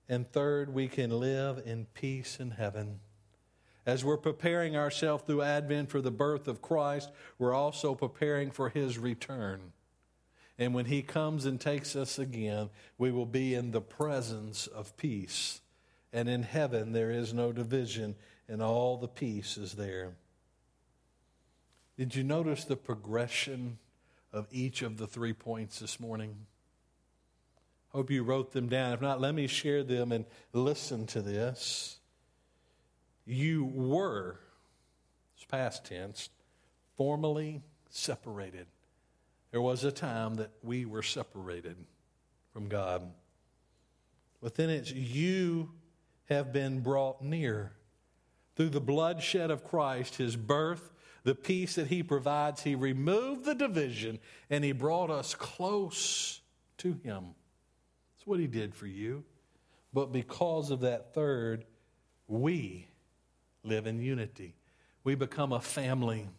And 0.09 0.29
third, 0.31 0.73
we 0.73 0.87
can 0.87 1.09
live 1.11 1.61
in 1.65 1.85
peace 1.93 2.39
in 2.39 2.51
heaven. 2.51 2.99
As 3.85 4.03
we're 4.03 4.17
preparing 4.17 4.75
ourselves 4.75 5.23
through 5.25 5.41
Advent 5.41 5.89
for 5.89 6.01
the 6.01 6.11
birth 6.11 6.47
of 6.47 6.61
Christ, 6.61 7.09
we're 7.39 7.53
also 7.53 7.95
preparing 7.95 8.51
for 8.51 8.69
his 8.69 8.97
return. 8.97 9.71
And 10.59 10.75
when 10.75 10.85
he 10.85 11.01
comes 11.01 11.45
and 11.45 11.59
takes 11.59 11.95
us 11.95 12.19
again, 12.19 12.69
we 12.97 13.11
will 13.11 13.25
be 13.25 13.55
in 13.55 13.71
the 13.71 13.81
presence 13.81 14.67
of 14.67 14.95
peace. 14.97 15.61
And 16.13 16.27
in 16.27 16.43
heaven, 16.43 16.91
there 16.91 17.11
is 17.11 17.33
no 17.33 17.51
division, 17.51 18.15
and 18.47 18.61
all 18.61 18.97
the 18.97 19.07
peace 19.07 19.57
is 19.57 19.73
there. 19.73 20.13
Did 21.97 22.15
you 22.15 22.23
notice 22.23 22.65
the 22.65 22.75
progression 22.75 23.77
of 24.33 24.47
each 24.51 24.81
of 24.81 24.97
the 24.97 25.07
three 25.07 25.33
points 25.33 25.79
this 25.79 25.99
morning? 25.99 26.35
Hope 27.89 28.09
you 28.09 28.23
wrote 28.23 28.51
them 28.53 28.69
down. 28.69 28.93
If 28.93 29.01
not, 29.01 29.21
let 29.21 29.35
me 29.35 29.47
share 29.47 29.83
them 29.83 30.11
and 30.11 30.25
listen 30.53 31.05
to 31.07 31.21
this. 31.21 31.99
You 33.25 33.65
were, 33.65 34.39
it's 35.35 35.45
past 35.45 35.85
tense, 35.85 36.29
formally 36.95 37.61
separated. 37.89 38.67
There 39.51 39.61
was 39.61 39.83
a 39.83 39.91
time 39.91 40.35
that 40.35 40.51
we 40.63 40.85
were 40.85 41.03
separated 41.03 41.75
from 42.53 42.69
God. 42.69 43.03
Within 44.39 44.69
it, 44.69 44.91
you 44.91 45.69
have 46.31 46.53
been 46.53 46.79
brought 46.79 47.21
near. 47.21 47.73
Through 48.55 48.69
the 48.69 48.81
bloodshed 48.81 49.51
of 49.51 49.63
Christ, 49.63 50.15
his 50.15 50.35
birth, 50.35 50.91
the 51.23 51.35
peace 51.35 51.75
that 51.75 51.87
he 51.87 52.01
provides, 52.03 52.63
he 52.63 52.73
removed 52.73 53.45
the 53.45 53.53
division 53.53 54.17
and 54.49 54.63
he 54.63 54.71
brought 54.71 55.09
us 55.09 55.35
close 55.35 56.41
to 56.77 56.93
him. 57.03 57.35
That's 58.15 58.25
what 58.25 58.39
he 58.39 58.47
did 58.47 58.73
for 58.73 58.87
you. 58.87 59.23
But 59.93 60.11
because 60.11 60.71
of 60.71 60.81
that 60.81 61.13
third, 61.13 61.65
we 62.27 62.87
live 63.63 63.85
in 63.85 63.99
unity. 63.99 64.55
We 65.03 65.15
become 65.15 65.51
a 65.51 65.59
family. 65.59 66.29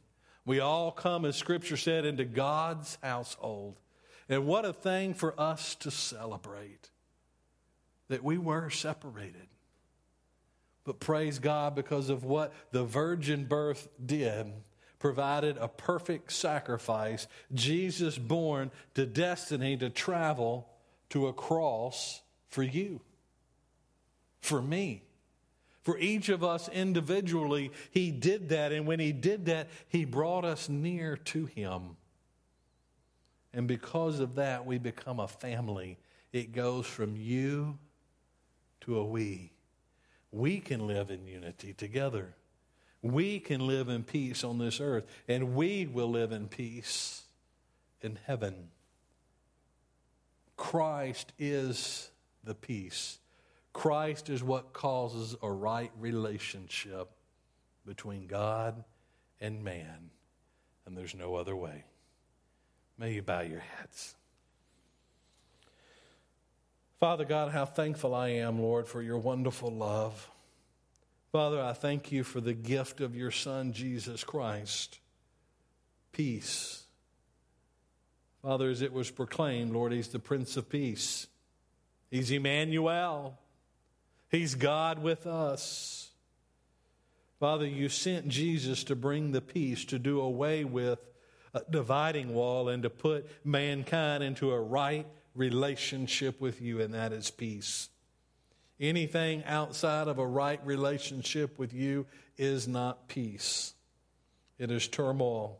We 0.47 0.61
all 0.61 0.91
come, 0.91 1.25
as 1.25 1.37
Scripture 1.37 1.77
said, 1.77 2.07
into 2.07 2.25
God's 2.25 2.97
household. 3.03 3.79
And 4.29 4.47
what 4.47 4.65
a 4.65 4.73
thing 4.73 5.13
for 5.15 5.39
us 5.39 5.75
to 5.77 5.91
celebrate 5.91 6.91
that 8.09 8.25
we 8.25 8.39
were 8.39 8.71
separated. 8.71 9.49
But 10.85 11.01
praise 11.01 11.39
God 11.39 11.75
because 11.75 12.09
of 12.09 12.25
what 12.25 12.53
the 12.73 12.85
virgin 12.85 13.45
birth 13.45 13.89
did, 14.05 14.53
provided 14.99 15.57
a 15.59 15.69
perfect 15.69 16.33
sacrifice. 16.33 17.27
Jesus 17.53 18.19
born 18.19 18.71
to 18.95 19.07
destiny 19.07 19.77
to 19.77 19.91
travel 19.91 20.69
to 21.11 21.29
a 21.29 21.33
cross 21.33 22.23
for 22.49 22.63
you, 22.63 23.01
for 24.41 24.63
me. 24.63 25.03
For 25.83 25.99
each 25.99 26.29
of 26.29 26.45
us 26.45 26.69
individually, 26.69 27.73
he 27.91 28.11
did 28.11 28.51
that. 28.51 28.73
And 28.73 28.87
when 28.87 29.01
he 29.01 29.13
did 29.13 29.47
that, 29.47 29.69
he 29.89 30.05
brought 30.05 30.45
us 30.45 30.69
near 30.69 31.17
to 31.17 31.47
him. 31.47 31.97
And 33.53 33.69
because 33.69 34.21
of 34.21 34.37
that, 34.37 34.65
we 34.65 34.79
become 34.79 35.21
a 35.21 35.29
family. 35.29 35.99
It 36.33 36.53
goes 36.53 36.87
from 36.87 37.17
you 37.17 37.79
to 38.83 38.99
a 38.99 39.05
we. 39.05 39.52
We 40.33 40.61
can 40.61 40.87
live 40.87 41.11
in 41.11 41.27
unity 41.27 41.75
together. 41.75 42.35
We 43.03 43.39
can 43.39 43.67
live 43.67 43.89
in 43.89 44.03
peace 44.03 44.43
on 44.43 44.59
this 44.59 44.81
earth, 44.81 45.07
and 45.29 45.55
we 45.55 45.87
will 45.87 46.11
live 46.11 46.33
in 46.33 46.49
peace 46.49 47.23
in 48.01 48.19
heaven. 48.27 48.71
Christ 50.57 51.33
is 51.39 52.11
the 52.45 52.55
peace. 52.55 53.19
Christ 53.73 54.31
is 54.31 54.43
what 54.43 54.73
causes 54.73 55.37
a 55.43 55.51
right 55.51 55.91
relationship 55.99 57.11
between 57.85 58.27
God 58.27 58.85
and 59.41 59.63
man, 59.65 60.11
and 60.87 60.97
there's 60.97 61.15
no 61.15 61.35
other 61.35 61.57
way. 61.57 61.85
May 62.97 63.15
you 63.15 63.23
bow 63.23 63.41
your 63.41 63.61
heads. 63.61 64.15
Father 67.03 67.25
God, 67.25 67.51
how 67.51 67.65
thankful 67.65 68.15
I 68.15 68.29
am, 68.29 68.63
Lord, 68.63 68.87
for 68.87 69.03
your 69.03 69.19
wonderful 69.19 69.73
love. 69.73 70.31
Father, 71.33 71.61
I 71.61 71.73
thank 71.73 72.13
you 72.13 72.23
for 72.23 72.41
the 72.41 72.55
gift 72.55 73.01
of 73.01 73.17
your 73.17 73.33
Son, 73.33 73.73
Jesus 73.73 74.23
Christ. 74.23 75.01
Peace. 76.13 76.85
Father, 78.41 78.71
as 78.71 78.83
it 78.83 78.93
was 78.93 79.11
proclaimed, 79.11 79.73
Lord, 79.73 79.91
He's 79.91 80.11
the 80.11 80.21
Prince 80.21 80.57
of 80.57 80.71
Peace. 80.71 81.27
He's 82.09 82.31
Emmanuel. 82.31 83.37
He's 84.31 84.55
God 84.55 85.01
with 85.01 85.27
us. 85.27 86.09
Father, 87.41 87.67
you 87.67 87.89
sent 87.89 88.29
Jesus 88.29 88.85
to 88.85 88.95
bring 88.95 89.33
the 89.33 89.41
peace, 89.41 89.85
to 89.87 89.99
do 89.99 90.21
away 90.21 90.63
with 90.63 91.01
a 91.53 91.63
dividing 91.69 92.33
wall, 92.33 92.69
and 92.69 92.85
to 92.85 92.91
put 92.91 93.29
mankind 93.45 94.23
into 94.23 94.53
a 94.53 94.61
right 94.61 95.09
relationship 95.35 96.41
with 96.41 96.61
you, 96.61 96.81
and 96.81 96.95
that 96.95 97.13
is 97.13 97.31
peace. 97.31 97.89
Anything 98.81 99.45
outside 99.45 100.09
of 100.09 100.19
a 100.19 100.27
right 100.27 100.61
relationship 100.65 101.59
with 101.59 101.73
you 101.73 102.07
is 102.37 102.67
not 102.67 103.09
peace. 103.09 103.75
It 104.59 104.71
is 104.71 104.89
turmoil. 104.89 105.59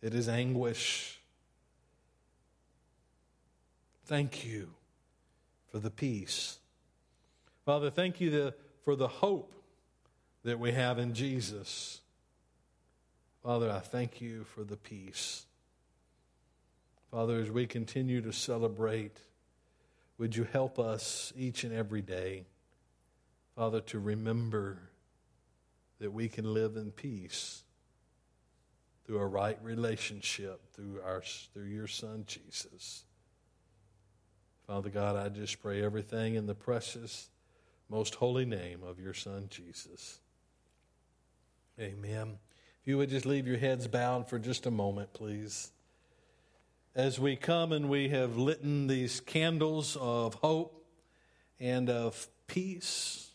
It 0.00 0.14
is 0.14 0.28
anguish. 0.28 1.20
Thank 4.06 4.44
you 4.44 4.70
for 5.70 5.78
the 5.78 5.90
peace 5.90 6.60
Father, 7.70 7.90
thank 7.90 8.20
you 8.20 8.52
for 8.84 8.96
the 8.96 9.06
hope 9.06 9.52
that 10.42 10.58
we 10.58 10.72
have 10.72 10.98
in 10.98 11.14
Jesus. 11.14 12.00
Father, 13.44 13.70
I 13.70 13.78
thank 13.78 14.20
you 14.20 14.42
for 14.42 14.64
the 14.64 14.76
peace. 14.76 15.46
Father, 17.10 17.40
as 17.40 17.50
we 17.50 17.66
continue 17.66 18.20
to 18.20 18.32
celebrate, 18.32 19.18
would 20.18 20.36
you 20.36 20.44
help 20.44 20.78
us 20.78 21.32
each 21.36 21.64
and 21.64 21.72
every 21.72 22.02
day, 22.02 22.44
Father, 23.56 23.80
to 23.82 23.98
remember 23.98 24.78
that 25.98 26.12
we 26.12 26.28
can 26.28 26.54
live 26.54 26.76
in 26.76 26.92
peace 26.92 27.62
through 29.04 29.18
a 29.18 29.26
right 29.26 29.58
relationship 29.62 30.60
through 30.72 31.00
our 31.04 31.22
through 31.52 31.64
your 31.64 31.88
son 31.88 32.24
Jesus. 32.26 33.04
Father 34.70 34.88
God, 34.88 35.16
I 35.16 35.28
just 35.30 35.60
pray 35.60 35.82
everything 35.82 36.36
in 36.36 36.46
the 36.46 36.54
precious 36.54 37.28
most 37.88 38.14
holy 38.14 38.44
name 38.44 38.84
of 38.86 39.00
your 39.00 39.12
Son, 39.12 39.48
Jesus. 39.50 40.20
Amen. 41.80 42.38
If 42.80 42.86
you 42.86 42.96
would 42.96 43.10
just 43.10 43.26
leave 43.26 43.48
your 43.48 43.58
heads 43.58 43.88
bowed 43.88 44.28
for 44.28 44.38
just 44.38 44.66
a 44.66 44.70
moment, 44.70 45.12
please. 45.12 45.72
As 46.94 47.20
we 47.20 47.36
come 47.36 47.72
and 47.72 47.88
we 47.88 48.08
have 48.08 48.36
lit 48.36 48.62
these 48.62 49.20
candles 49.20 49.96
of 50.00 50.34
hope 50.34 50.84
and 51.58 51.88
of 51.88 52.28
peace, 52.46 53.30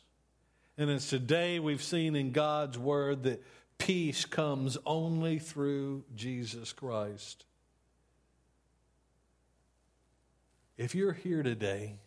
and 0.78 0.90
it's 0.90 1.10
today 1.10 1.60
we've 1.60 1.84
seen 1.84 2.16
in 2.16 2.32
God's 2.32 2.78
Word 2.78 3.24
that 3.24 3.44
peace 3.78 4.26
comes 4.26 4.78
only 4.86 5.40
through 5.40 6.04
Jesus 6.16 6.74
Christ. 6.74 7.46
If 10.78 10.94
you're 10.94 11.14
here 11.14 11.42
today 11.42 12.00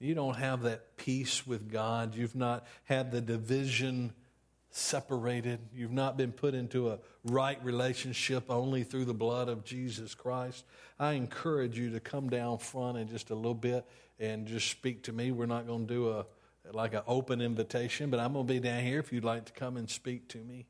you 0.00 0.14
don't 0.14 0.36
have 0.36 0.62
that 0.62 0.96
peace 0.96 1.46
with 1.46 1.70
God. 1.70 2.14
You've 2.14 2.36
not 2.36 2.66
had 2.84 3.10
the 3.10 3.20
division 3.20 4.12
separated. 4.78 5.60
You've 5.74 5.92
not 5.92 6.16
been 6.16 6.32
put 6.32 6.54
into 6.54 6.90
a 6.90 6.98
right 7.24 7.62
relationship 7.64 8.44
only 8.48 8.84
through 8.84 9.04
the 9.04 9.14
blood 9.14 9.48
of 9.48 9.64
Jesus 9.64 10.14
Christ. 10.14 10.64
I 10.98 11.12
encourage 11.12 11.78
you 11.78 11.90
to 11.90 12.00
come 12.00 12.30
down 12.30 12.58
front 12.58 12.98
in 12.98 13.08
just 13.08 13.30
a 13.30 13.34
little 13.34 13.54
bit 13.54 13.84
and 14.18 14.46
just 14.46 14.70
speak 14.70 15.02
to 15.04 15.12
me. 15.12 15.32
We're 15.32 15.46
not 15.46 15.66
going 15.66 15.86
to 15.86 15.94
do 15.94 16.10
a 16.10 16.26
like 16.72 16.94
an 16.94 17.02
open 17.06 17.40
invitation, 17.40 18.10
but 18.10 18.20
I'm 18.20 18.34
going 18.34 18.46
to 18.46 18.52
be 18.52 18.60
down 18.60 18.82
here 18.82 18.98
if 18.98 19.12
you'd 19.12 19.24
like 19.24 19.46
to 19.46 19.52
come 19.52 19.76
and 19.76 19.88
speak 19.88 20.28
to 20.28 20.38
me. 20.38 20.66